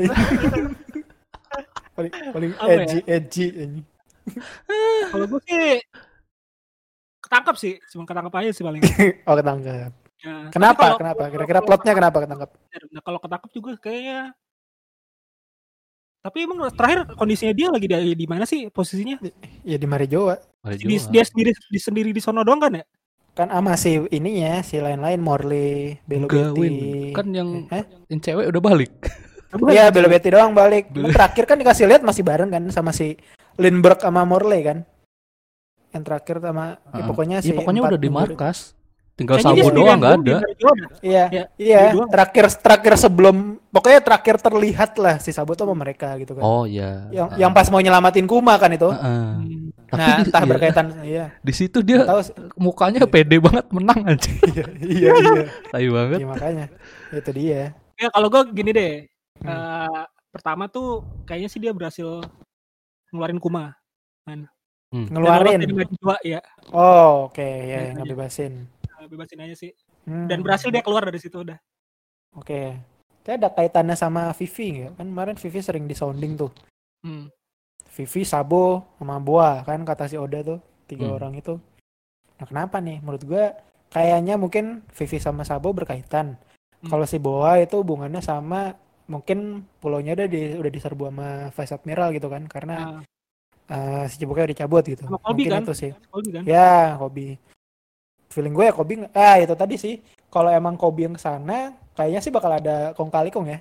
[1.91, 2.75] paling paling Apa ya?
[2.77, 3.85] edgy edgy anjir.
[5.09, 5.65] Kalau gue sih
[7.19, 8.81] ketangkap sih, cuma ketangkap aja sih paling.
[9.27, 9.91] Oh ketangkep.
[10.21, 10.81] Ya, tapi Kenapa?
[10.85, 11.23] kalau- Kenapa?
[11.29, 12.49] Kira-kira plotnya kenapa ketangkep?
[12.93, 14.19] Nah, kalau ketangkap juga kayaknya
[16.21, 19.17] tapi emang terakhir kondisinya dia lagi di, di mana sih posisinya?
[19.65, 20.37] Ya di Marijoa.
[20.61, 22.85] Ada Di, dia sendiri di sendiri di sono doang kan ya?
[23.33, 25.97] Kan ama si ininya si lain-lain Morley.
[26.05, 27.09] Win.
[27.17, 27.89] Kan yang Hah?
[28.05, 28.93] yang cewek udah balik.
[29.73, 30.93] Iya, Belobetti doang balik.
[30.93, 33.17] Belo- Terakhir kan dikasih lihat masih bareng kan sama si
[33.57, 34.77] Lindbergh sama Morley kan.
[35.89, 37.07] Yang terakhir sama ya Heeh.
[37.09, 38.57] pokoknya si Iya pokoknya empat udah di markas.
[39.21, 40.37] Tinggal Kayaknya sendirian doang nggak ada.
[40.99, 41.79] Iya, Ya, iya.
[41.93, 42.09] doang.
[42.09, 43.35] Terakhir terakhir sebelum
[43.69, 46.41] pokoknya terakhir terlihat lah si Sabo tuh sama mereka gitu kan.
[46.41, 47.05] Oh iya.
[47.09, 47.37] Yang Ah.
[47.37, 48.89] yang pas mau nyelamatin Kuma kan itu.
[48.89, 49.29] Heeh.
[49.37, 49.69] Hmm.
[49.85, 51.25] Tapi Nah, di, entah iya, berkaitan iya.
[51.37, 52.21] di situ dia Tahu
[52.57, 54.31] mukanya pede banget menang aja.
[54.49, 55.43] iya, iya, iya.
[55.67, 56.19] Tai banget.
[56.19, 56.65] Iya, makanya.
[57.11, 57.61] Itu dia.
[57.95, 58.93] Ya kalau gue gini deh.
[59.37, 59.49] Hmm.
[59.51, 60.01] eh,
[60.31, 62.23] pertama tuh kayaknya sih dia berhasil
[63.11, 63.75] ngeluarin Kuma.
[64.27, 64.47] Lolos
[64.91, 65.59] dari Ngeluarin.
[65.71, 66.39] Marijoa ya,
[66.71, 68.53] Oh, oke, ya Iya, yang ngebebasin.
[69.07, 69.71] Bebasin aja sih.
[70.05, 71.57] Hmm, Dan berhasil dia keluar dari situ udah.
[72.35, 72.77] Oke.
[73.21, 74.91] Kayak ada kaitannya sama Vivi nggak?
[74.97, 76.51] Kan kemarin Vivi sering di sounding tuh.
[77.05, 77.29] Hmm.
[77.91, 81.17] Vivi, Sabo, sama Boa kan kata si Oda tuh tiga Hmm.
[81.19, 81.59] orang itu.
[82.39, 82.97] Nah kenapa nih?
[83.03, 83.53] Menurut gua
[83.91, 86.39] kayaknya mungkin Vivi sama Sabo berkaitan.
[86.81, 86.89] Hmm.
[86.89, 88.73] Kalau si Boa itu hubungannya sama
[89.11, 93.03] mungkin pulaunya udah di, udah diserbu sama Vice Admiral gitu kan karena
[93.67, 95.03] eh, si Cibuknya udah dicabut gitu.
[95.03, 95.63] Sama Kobe mungkin kan?
[95.67, 95.91] itu sih.
[96.07, 96.43] Kobe kan?
[96.47, 97.35] Ya, Kobe.
[98.31, 99.95] Feeling gue ya Kobe ah itu tadi sih.
[100.31, 103.59] Kalau emang Kobe yang ke sana, kayaknya sih bakal ada kong kali kong ya.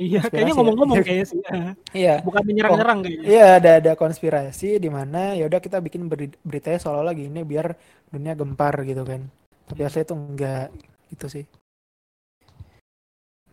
[0.00, 0.56] Iya, Konspirasi kayaknya ya?
[0.58, 1.38] ngomong-ngomong kayaknya sih.
[1.42, 2.14] eh, Iya.
[2.26, 3.26] Bukan menyerang-nyerang kayaknya.
[3.26, 7.74] Iya ada ada konspirasi di mana ya udah kita bikin beri- beritanya seolah-olah gini biar
[8.08, 9.26] dunia gempar gitu kan.
[9.68, 10.66] Tapi asli itu enggak
[11.12, 11.44] gitu sih.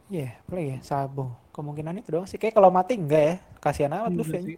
[0.09, 0.78] Iya, apa lagi ya?
[0.82, 1.26] Sabo.
[1.53, 2.38] Kemungkinan itu doang sih.
[2.41, 3.36] Kayak kalau mati enggak ya.
[3.61, 4.57] Kasihan amat Iya Luffy.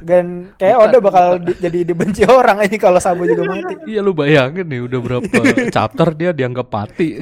[0.00, 0.76] Dan kayak.
[0.80, 3.74] Oda bakal di- jadi dibenci orang ini kalau Sabo juga mati.
[3.86, 5.28] Iya lu bayangin nih udah berapa
[5.76, 7.20] chapter dia dianggap mati.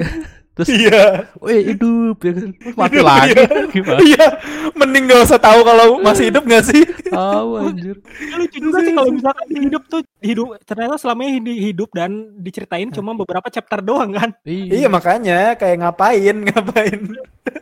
[0.53, 1.33] Terus Iya.
[1.41, 2.49] weh hidup ya kan.
[2.77, 3.45] Mati Hidup, lagi iya.
[3.67, 3.99] gimana?
[3.99, 4.25] Iya,
[4.71, 6.85] mending gak usah tahu kalau masih hidup gak sih?
[7.09, 7.97] Tahu anjir.
[8.21, 12.85] Ya, lucu juga sih kalau misalkan hidup tuh hidup ternyata selamanya hidup, hidup dan diceritain
[12.87, 14.29] cuma beberapa chapter doang kan.
[14.45, 16.99] Iya makanya kayak ngapain ngapain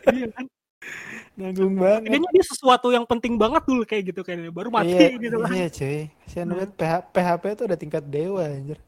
[0.06, 0.44] Iya kan.
[1.32, 2.00] Nanggung banget.
[2.06, 5.50] Kayaknya dia sesuatu yang penting banget dulu kayak gitu kayaknya baru mati iya, gitu kan.
[5.52, 6.00] iya cuy.
[6.22, 6.52] Kasihan Hmm.
[6.54, 8.78] banget PH, PHP itu udah tingkat dewa anjir.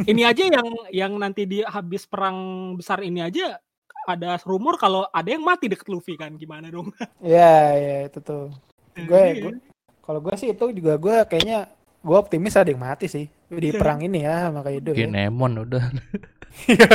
[0.00, 2.38] Ini aja yang yang nanti di habis perang
[2.74, 3.60] besar ini aja
[4.08, 6.88] ada rumor kalau ada yang mati deket Luffy kan gimana dong?
[7.20, 8.48] Iya, iya itu tuh.
[8.96, 9.32] Gue, Iya.
[9.44, 9.52] gue
[10.00, 11.68] kalau gue sih itu juga gue kayaknya
[12.00, 13.76] gue optimis ada yang mati sih di Iya.
[13.76, 15.04] perang ini ya sama Kaido ya.
[15.04, 15.84] Kinemon udah
[16.72, 16.88] Iya,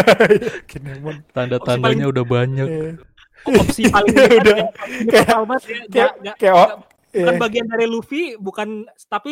[0.66, 1.24] Kinemon.
[1.30, 2.68] tanda-tandanya udah banyak.
[3.52, 3.62] Iya.
[3.62, 4.28] opsi paling Udah.
[4.36, 4.58] udah
[5.06, 5.80] kayak banget ya.
[5.88, 6.70] Kayak nggak- kayak oh,
[7.12, 7.42] bukan iya.
[7.42, 8.70] bagian dari Luffy bukan
[9.06, 9.32] tapi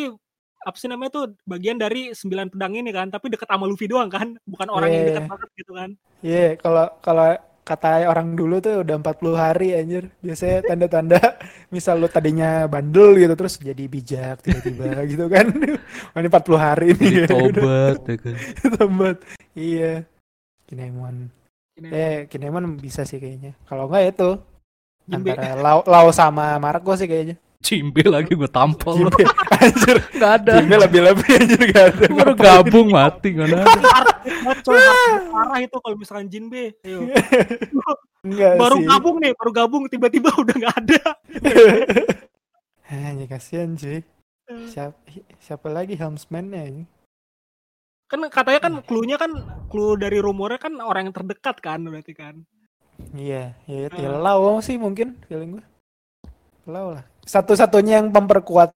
[0.64, 4.07] apa sih namanya tuh bagian dari sembilan pedang ini kan tapi deket sama Luffy doang
[4.07, 5.09] kan bukan orang yang Iya.
[5.11, 5.89] dekat banget gitu kan
[6.24, 7.30] Iya, kalau kalau
[7.64, 10.11] kata orang dulu tuh udah 40 hari anjir.
[10.20, 11.20] Biasanya tanda-tanda
[11.76, 15.47] misal lu tadinya bandel gitu terus jadi bijak tiba-tiba gitu kan.
[16.11, 17.11] Oh, ini 40 hari nih.
[17.24, 18.36] Jadi tobat ya kan.
[18.72, 19.18] Tobat.
[19.51, 19.93] Iya.
[20.64, 21.28] Kinemon.
[21.74, 23.58] Ini Eh, Kinemon bisa sih kayaknya.
[23.66, 24.30] Kalau enggak itu
[25.10, 25.34] Jimbe.
[25.34, 27.36] antara Lau, Lau sama Marco sih kayaknya.
[27.64, 29.08] Cimbe lagi gue tampol.
[29.08, 29.24] Jimbe,
[29.64, 29.98] anjir.
[30.14, 30.52] Nggak ada.
[30.60, 32.06] Jimbe lebih-lebih anjir gak ada.
[32.12, 33.64] Baru gabung mati nggak ada.
[35.32, 37.08] Parah itu kalau misalkan Jinbe Ayo.
[38.24, 38.88] Enggak baru sih.
[38.88, 41.02] gabung nih baru gabung tiba-tiba udah nggak ada
[42.88, 44.00] Anjir kasihan sih.
[44.70, 44.96] Siapa,
[45.40, 46.84] siapa lagi helmsman-nya ini?
[48.14, 49.32] Kan katanya kan clue-nya kan
[49.74, 52.45] clue dari rumornya kan orang yang terdekat kan berarti kan
[53.18, 54.22] Iya, ya itu Hmm.
[54.22, 55.66] Lau sih mungkin feeling gue.
[56.70, 57.03] Lau lah.
[57.26, 58.70] Satu-satunya yang memperkuat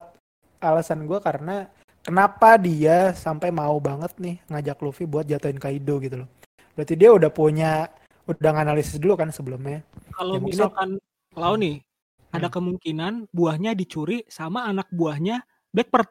[0.57, 1.69] alasan gue karena
[2.01, 6.29] kenapa dia sampai mau banget nih ngajak Luffy buat jatuhin Kaido gitu loh.
[6.73, 7.88] Berarti dia udah punya
[8.25, 9.85] udah nganalisis dulu kan sebelumnya.
[10.17, 10.89] kalau Ya, mungkin misalkan
[11.38, 11.85] Lau nih
[12.33, 12.55] ada Hmm.
[12.57, 16.09] kemungkinan buahnya dicuri sama anak buahnya Blackbird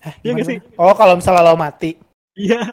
[0.00, 0.80] Hah, Iya nggak gimana?
[0.80, 1.96] Oh, kalau misalnya Lau mati.
[2.36, 2.70] Iya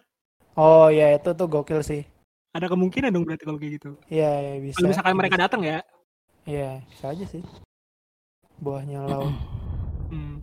[0.54, 2.04] Oh, ya itu tuh gokil sih.
[2.52, 4.76] ada kemungkinan dong berarti kalau kayak gitu Iya, ya, bisa.
[4.78, 5.44] kalau misalkan mereka bisa.
[5.48, 5.80] datang ya
[6.44, 7.44] Iya, bisa aja sih.
[8.60, 9.32] Buahnya Lau.
[10.12, 10.38] hmm.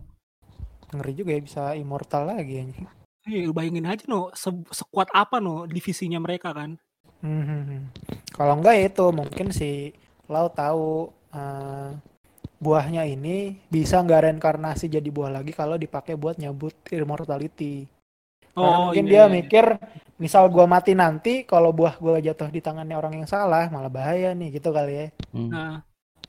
[0.89, 2.87] Ngeri juga ya bisa immortal lagi anjing.
[3.29, 6.79] Iya, lu bayangin aja no se- sekuat apa no divisinya mereka kan
[7.19, 7.91] Hmm.
[8.31, 9.91] Kalau enggak ya itu mungkin si
[10.25, 11.91] Lau tahu eh,
[12.57, 17.85] buahnya ini bisa nggak reinkarnasi jadi buah lagi kalau dipakai buat nyabut immortality.
[18.53, 19.31] Karena mungkin iya, dia iya.
[19.31, 19.65] mikir
[20.19, 24.35] misal gua mati nanti kalau buah gua jatuh di tangannya orang yang salah malah bahaya
[24.35, 25.07] nih gitu kali ya.
[25.31, 25.49] Hmm.
[25.49, 25.75] nah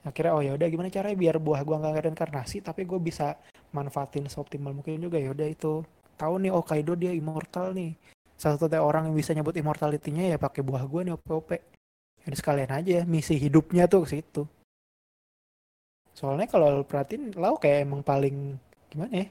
[0.00, 3.36] Akhirnya oh ya udah gimana caranya biar buah gua nggak reinkarnasi tapi gue bisa
[3.76, 5.84] manfaatin seoptimal mungkin juga ya udah itu.
[6.16, 7.92] Tahu nih oh Kaido dia immortal nih.
[8.40, 11.50] Satu-satunya orang yang bisa nyebut immortality-nya ya pakai buah gua nih OP-OP.
[12.24, 14.48] Jadi sekalian aja misi hidupnya tuh ke situ.
[16.16, 18.56] Soalnya kalau lu perhatiin Lau kayak emang paling
[18.92, 19.26] gimana ya?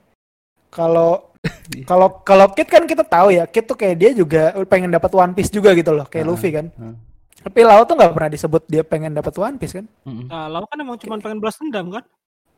[0.69, 1.29] Kalau
[1.89, 5.33] kalau kalau Kit kan kita tahu ya, Kit tuh kayak dia juga pengen dapat One
[5.33, 6.67] Piece juga gitu loh, kayak Ah, Luffy kan.
[6.77, 6.95] ah.
[7.39, 9.87] Tapi Lau tuh nggak pernah disebut dia pengen dapat One Piece kan?
[10.03, 12.03] Nah, Lau kan emang cuma pengen balas dendam kan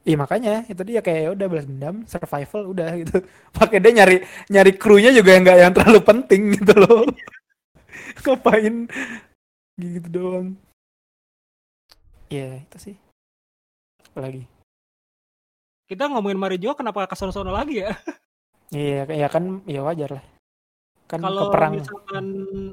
[0.02, 3.22] Iya makanya itu dia kayak ya udah balas dendam, survival udah gitu.
[3.62, 4.18] Pakai dia nyari
[4.50, 7.06] nyari krunya juga yang nggak yang terlalu penting gitu loh.
[8.26, 8.90] Ngapain
[9.78, 10.58] gitu doang.
[12.34, 12.96] Iya itu sih.
[14.10, 14.50] Apalagi.
[15.92, 17.92] Kita ngomongin Marijo kenapa ke sono-sono lagi ya
[18.72, 20.24] Iya ya kan ya wajar lah.
[21.04, 21.76] Kan kalau perang.
[21.76, 22.26] misalkan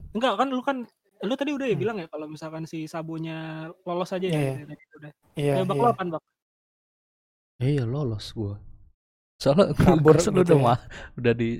[0.08, 0.76] enggak kan lu kan
[1.18, 1.82] lu tadi udah ya Hmm.
[1.82, 4.54] bilang ya kalau misalkan si Sabonya lolos aja Iya, ya iya.
[4.62, 5.12] tadi udah.
[5.34, 5.82] Iya, Kayak bak iya.
[5.82, 6.22] lo apaan, Bak?
[7.58, 8.54] Iya lolos gua.
[9.36, 10.62] Soalnya Kabur kesel gitu udah ya.
[10.64, 10.78] mah
[11.18, 11.50] udah di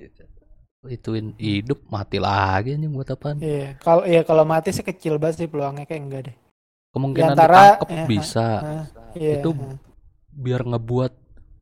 [0.87, 3.43] ituin hidup mati lagi anjing buat apaan?
[3.43, 6.37] Iya, kalau iya kalau mati sih kecil banget sih peluangnya kayak enggak deh.
[6.95, 9.43] Kemungkinan antara- ditangkap eh, bisa Nah, iya.
[9.43, 9.75] Itu nah,
[10.31, 11.13] biar ngebuat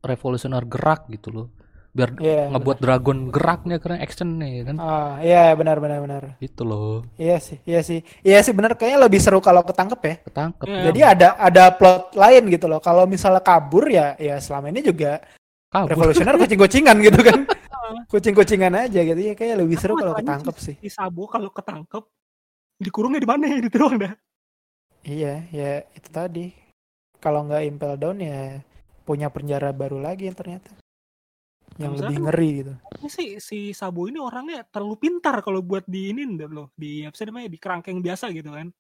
[0.03, 1.47] revolusioner gerak gitu loh.
[1.97, 4.77] Biar iya, ngebuat dragon geraknya karena action nih kan.
[4.77, 6.23] Ah, iya benar benar benar.
[6.45, 8.05] Itu loh, Iya sih, iya sih.
[8.21, 10.15] Iya sih benar kayaknya lebih seru kalau ketangkep ya.
[10.29, 10.67] ketangkep.
[10.69, 10.83] Iya.
[10.93, 12.85] Jadi ada ada plot lain gitu loh.
[12.85, 15.25] Kalau misalnya kabur ya ya selama ini juga
[15.73, 15.97] Kabur.
[15.97, 17.41] revolusioner kucing-kucingan gitu kan.
[18.13, 20.77] Kucing-kucingan aja gitu ya kayak lebih seru kalau ketangkep sih.
[20.85, 22.05] Si Sabo kalau ketangkep
[22.77, 24.13] dikurungnya di mana ya doang dah.
[25.07, 26.47] Iya, ya itu tadi.
[27.25, 28.61] Kalau nggak impel down ya
[29.07, 30.75] punya penjara baru lagi yang ternyata.
[31.79, 32.73] Yang lebih ngeri gitu.
[32.99, 37.15] Ini sih si Sabo ini orangnya terlalu pintar kalau buat di ini loh, di apa
[37.15, 38.73] sih namanya di kerangkeng biasa gitu kan.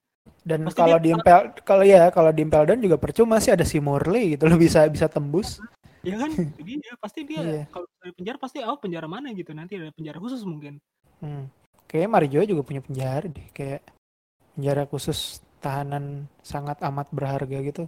[0.42, 3.54] Dan Pasti kalau dia- di impel kalau ya kalau di impel down juga percuma sih
[3.54, 5.62] ada si Morley gitu loh bisa bisa tembus.
[6.02, 6.34] Ya kan?
[6.34, 7.64] Jadi dia pasti dia Iya.
[7.70, 10.82] kalau dari penjara pasti oh penjara mana gitu nanti ada penjara khusus mungkin.
[11.22, 11.46] Hmm.
[11.86, 13.86] Kayaknya Marijo juga punya penjara deh, kayak
[14.58, 17.86] penjara khusus tahanan sangat amat berharga gitu.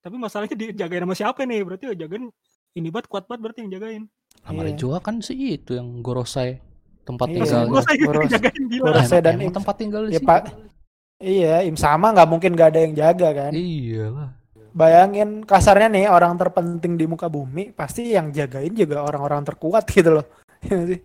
[0.00, 1.60] Tapi masalahnya dijagain sama siapa nih?
[1.60, 2.32] Berarti ya jagain
[2.72, 4.02] ini banget kuat banget berarti yang jagain.
[4.40, 4.66] Sama Iya.
[4.72, 6.56] Rejoa kan sih itu yang Gorosei
[7.04, 7.68] tempat Iya, jagain gila.
[7.68, 7.86] boros-
[8.80, 10.28] Gorosei Emang- dan emang Im- tempat tinggal di Ya situ.
[10.28, 10.42] Pak,
[11.18, 13.52] iya, im sama nggak mungkin nggak ada yang jaga kan.
[13.52, 14.28] Iya lah.
[14.70, 20.22] Bayangin kasarnya nih orang terpenting di muka bumi pasti yang jagain juga orang-orang terkuat gitu
[20.22, 20.26] loh.
[20.64, 21.00] Iya sih?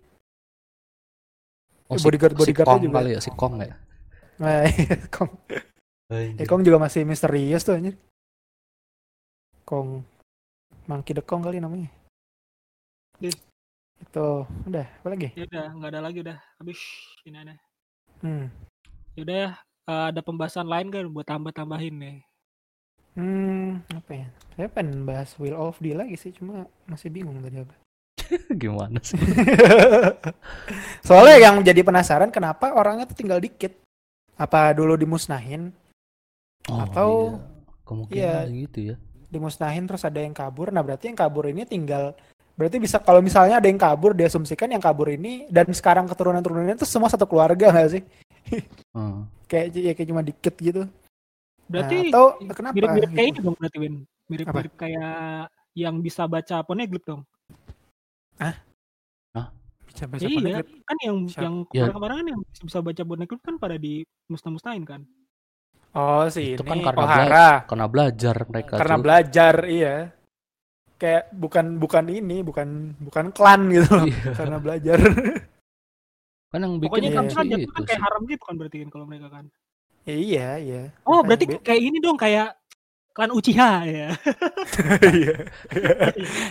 [1.86, 2.96] Oh, si, Bodyguard- si bodyguardnya Kong juga.
[2.98, 3.76] kali ya, si Kong ya.
[4.36, 4.62] Nah,
[5.08, 5.32] Kong,
[6.10, 6.42] Anjir.
[6.42, 7.96] eh, Kong juga masih misterius tuh anjir.
[9.66, 10.06] Kong
[10.86, 11.90] Monkey the Kong kali namanya.
[13.18, 13.34] Ih.
[13.98, 15.34] Itu udah apa lagi?
[15.34, 16.38] Ya udah, nggak ada lagi udah.
[16.62, 16.80] Habis
[17.26, 17.58] ini aneh.
[18.22, 18.46] Hmm.
[19.18, 19.50] Ya udah ya,
[19.90, 22.18] eh, ada pembahasan lain kan buat tambah-tambahin nih.
[23.16, 24.28] Hmm, apa ya?
[24.54, 27.76] Saya pengen bahas Will of D lagi sih, cuma masih bingung tadi apa.
[28.62, 29.18] Gimana sih?
[31.08, 33.72] Soalnya yang jadi penasaran kenapa orangnya tuh tinggal dikit.
[34.36, 35.72] Apa dulu dimusnahin?
[36.68, 37.82] Oh, Atau- iya.
[37.88, 38.62] kemungkinan iya.
[38.68, 38.96] gitu ya.
[39.36, 40.72] Dimusnahin terus ada yang kabur.
[40.72, 42.16] Nah, berarti yang kabur ini tinggal
[42.56, 46.88] berarti bisa kalau misalnya ada yang kabur diasumsikan yang kabur ini dan sekarang keturunan-turunannya tuh
[46.88, 48.04] semua satu keluarga nggak sih?
[48.96, 49.28] Hmm.
[49.52, 50.88] Kayak ya kayak cuma dikit gitu.
[51.68, 52.26] Berarti Nah, atau
[52.56, 52.74] kenapa?
[52.80, 53.36] mirip-mirip kayak gitu?
[53.36, 53.96] ini dong berarti Win.
[54.32, 55.18] Mirip-mirip kayak
[55.76, 57.22] yang bisa baca poneglyph dong.
[59.86, 60.72] Bisa baca iya, poneglyph.
[60.84, 61.42] kan yang Siap.
[61.44, 61.88] yang Ya.
[61.88, 63.94] kemarin-kemarin kan yang bisa baca poneglyph kan pada di
[64.28, 65.02] musnah-musnahin kan.
[65.96, 67.50] Oh, sih Itu ini kan karena Ohara.
[67.64, 68.74] Karena belajar mereka.
[68.76, 69.02] karena cuy.
[69.02, 69.96] belajar iya
[70.96, 72.68] kayak bukan bukan ini bukan
[72.98, 74.32] bukan klan gitu loh Iya.
[74.34, 74.98] karena belajar
[76.52, 77.18] Kan yang bikin Pokoknya iya.
[77.18, 79.46] kan kan jatuh itu kan kayak haram gitu kan berarti kan kalau mereka kan.
[80.04, 82.48] ya, iya iya Oh, Makanya berarti be- kayak ini dong kayak
[83.12, 84.08] klan Uchiha ya.
[85.16, 85.36] iya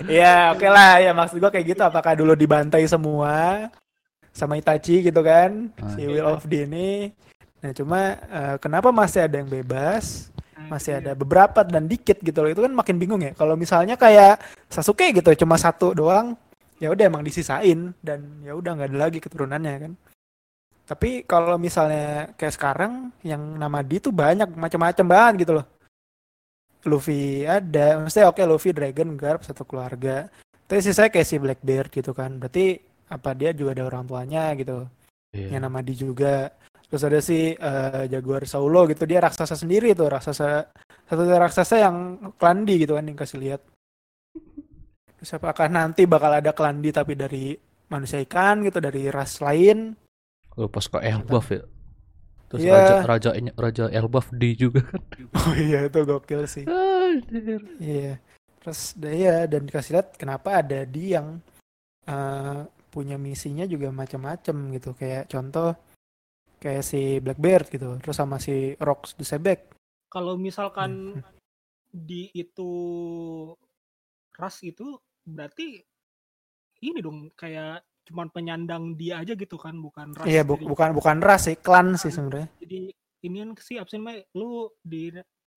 [0.06, 3.68] ya oke lah ya maksud gua kayak gitu apakah dulu dibantai semua
[4.30, 5.92] sama Itachi gitu kan Ah.
[5.92, 7.12] si Will of D ini
[7.64, 10.28] nah cuma eh, kenapa masih ada yang bebas
[10.64, 13.36] Nah, masih itu ada beberapa dan dikit gitu loh itu kan makin bingung ya.
[13.36, 14.40] Kalau misalnya kayak
[14.72, 16.38] Sasuke gitu cuma satu doang
[16.80, 19.92] ya udah emang disisain dan ya udah nggak ada lagi keturunannya kan.
[20.84, 25.66] Tapi kalau misalnya kayak sekarang yang nama D tuh banyak macam-macam banget gitu loh.
[26.84, 30.28] Luffy ada maksudnya oke Luffy Dragon Garp satu keluarga.
[30.64, 32.36] Tapi sisanya kayak si Blackbeard gitu kan.
[32.40, 34.88] Berarti apa dia juga ada orang tuanya gitu.
[35.34, 35.58] Iya.
[35.58, 36.54] yang nama di juga
[36.94, 40.70] terus ada si eh, Jaguar Saulo gitu dia raksasa sendiri tuh raksasa
[41.10, 43.66] satu raksasa yang klandi gitu kan yang kasih lihat.
[45.18, 47.58] Terus apakah nanti bakal ada klandi tapi dari
[47.90, 49.90] manusia ikan gitu dari ras lain?
[50.54, 51.66] Oh, pas ke Elbaf ya.
[52.46, 52.78] Terus Iya.
[52.78, 55.02] raja raja raja Elbaf D juga kan.
[55.42, 56.62] oh iya itu gokil sih.
[57.82, 58.22] Iya.
[58.62, 61.42] Terus da- iya dan dikasih lihat kenapa ada di yang
[62.06, 62.60] eh,
[62.94, 64.94] punya misinya juga macam-macam gitu.
[64.94, 65.74] Kayak contoh
[66.64, 69.76] kayak si Blackbeard gitu terus sama si Rox the Sebek
[70.08, 71.26] Kalau misalkan Hmm.
[71.92, 72.70] di itu
[74.32, 75.82] ras itu berarti
[76.80, 80.28] ini dong kayak cuman penyandang dia aja gitu kan bukan ras.
[80.28, 82.52] Iya, bu- Jadi- bukan bukan ras sih, klan sih sebenarnya.
[82.60, 82.92] Jadi
[83.24, 85.08] ini kan sih absen Mai, lu di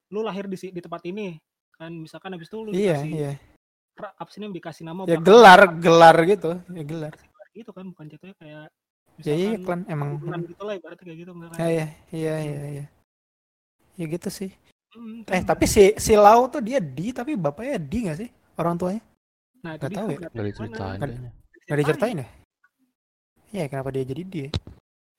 [0.08, 1.36] lu lahir di si- di tempat ini
[1.76, 3.32] kan misalkan habis itu lu Iya, dikasih iya.
[4.16, 7.14] absennya dikasih nama Ya gelar, gelar gitu, ya gelar.
[7.51, 8.68] gitu kan bukan jatuhnya kayak
[9.26, 10.09] Ya iya misalkan klan emang.
[10.45, 12.86] gitu lah ibaratnya kayak gitu enggak iya, iya, iya, iya.
[13.97, 14.51] Ya gitu sih.
[14.93, 18.30] Hmm, Eh, tapi si si Lau tuh dia di tapi bapaknya di nggak sih?
[18.57, 19.01] Orang tuanya?
[19.65, 20.18] nah, dia tahu ya.
[20.22, 21.76] berarti Gak gimana?
[21.82, 22.28] diceritain ya?
[23.47, 24.49] Iya, kenapa dia jadi dia?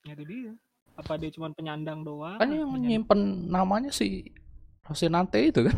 [0.07, 0.51] Ya, itu dia.
[0.95, 2.39] Apa dia cuma penyandang doang?
[2.39, 4.31] Kan yang nyimpen namanya si
[4.87, 5.75] Rosinante itu kan.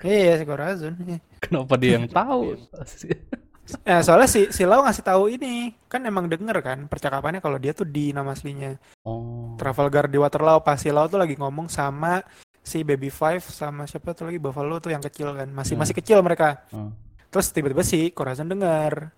[0.00, 0.96] Iya, si Corazon.
[1.04, 1.18] Iya.
[1.44, 2.56] Kenapa dia yang tahu?
[3.82, 7.70] Eh, soalnya si si Lau ngasih tahu ini, kan emang denger kan percakapannya kalau dia
[7.70, 8.74] tuh di nama aslinya.
[9.04, 9.54] Oh.
[9.54, 12.24] Trafalgar di Waterloo pas si Lau tuh lagi ngomong sama
[12.60, 15.80] si Baby Five sama siapa tuh lagi Buffalo tuh yang kecil kan masih Hmm.
[15.80, 16.92] masih kecil mereka Hmm.
[17.32, 19.16] terus tiba-tiba si Corazon dengar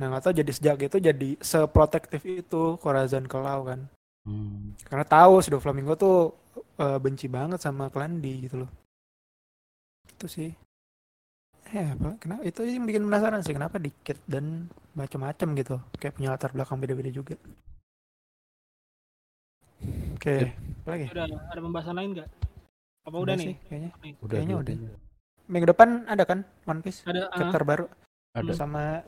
[0.00, 3.86] nah nggak tahu jadi sejak itu jadi seprotektif itu Corazon ke Lau kan
[4.24, 4.72] Hmm.
[4.88, 6.32] karena tahu si Doflamingo tuh
[6.80, 8.70] eh, benci banget sama Klandi gitu loh
[10.08, 10.50] itu sih
[11.72, 16.28] ya apa kenapa itu yang bikin penasaran sih kenapa dikit dan macam-macam gitu kayak punya
[16.30, 17.34] latar belakang beda-beda juga
[20.12, 20.52] oke Yep.
[20.82, 22.28] apa lagi Udah ada pembahasan lain nggak?
[23.02, 23.46] Apa udah, nih?
[23.50, 24.98] sih, kayaknya Nih, Udah, Kayaknya udah, udah.
[25.50, 27.86] minggu depan ada kan One Piece Ada ah, chapter baru
[28.32, 28.52] Ada.
[28.54, 29.02] sama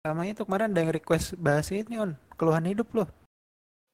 [0.00, 3.08] sama itu kemarin ada yang request bahas ini on keluhan hidup loh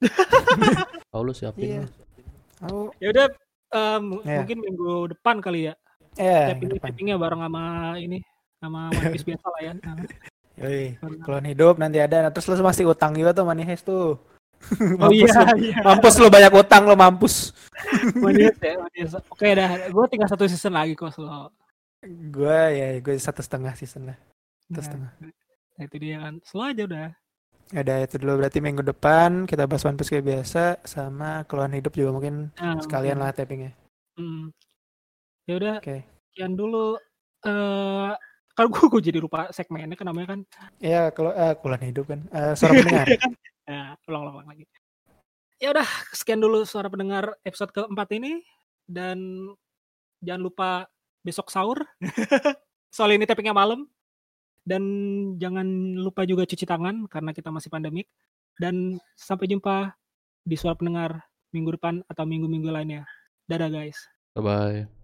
[1.11, 1.83] Tahu lu siapin Iya.
[2.61, 3.27] aku ya udah
[3.71, 4.37] em, Ya.
[4.39, 5.75] mungkin minggu depan kali ya.
[6.17, 7.63] Eh Tapping minggu depan tappingnya bareng sama
[7.97, 8.19] ini
[8.59, 9.73] sama One Piece biasa lah ya.
[9.77, 9.95] Nah,
[10.57, 13.85] Yoi, bareng- keluhan hidup nanti ada nah, terus lu masih utang juga tuh Money Heist
[13.85, 14.19] tuh
[15.01, 15.77] Oh mampus iya, lu iya.
[15.81, 17.57] mampus lu banyak utang lu mampus
[18.29, 18.53] ya.
[19.33, 21.49] Oke dah, gue tinggal satu season lagi kok slow.
[22.05, 24.19] gue ya gue satu setengah season lah
[24.63, 25.11] satu Nah, setengah
[25.77, 26.35] nah, itu dia kan.
[26.45, 27.09] Slow aja udah.
[27.71, 31.95] ada itu dulu berarti minggu depan kita bahas One Piece kayak biasa sama keluhan hidup
[31.95, 33.25] juga mungkin Nah, sekalian mungkin.
[33.25, 33.73] lah tappingnya
[34.13, 34.53] Hmm.
[35.49, 36.05] Ya udah, Oke.
[36.33, 36.97] sekian dulu.
[37.47, 38.13] Eh
[38.61, 40.41] kalau gue, gue jadi lupa segmennya kan namanya kan.
[40.77, 43.07] ya kalau eh, keluhan hidup kan Eh, suara pendengar
[43.71, 44.67] Nah, ulang ulang lagi.
[45.63, 48.43] Ya udah, sekian dulu suara pendengar episode keempat ini
[48.91, 49.47] dan
[50.19, 50.71] jangan lupa
[51.23, 51.79] besok sahur.
[52.97, 53.87] soal ini tappingnya malam.
[54.67, 54.83] Dan
[55.41, 58.11] jangan lupa juga cuci tangan karena kita masih pandemik.
[58.59, 59.95] Dan sampai jumpa
[60.43, 61.23] di suara pendengar
[61.55, 63.07] minggu depan atau minggu-minggu lainnya.
[63.47, 63.97] Dadah guys.
[64.35, 65.00] Bye bye.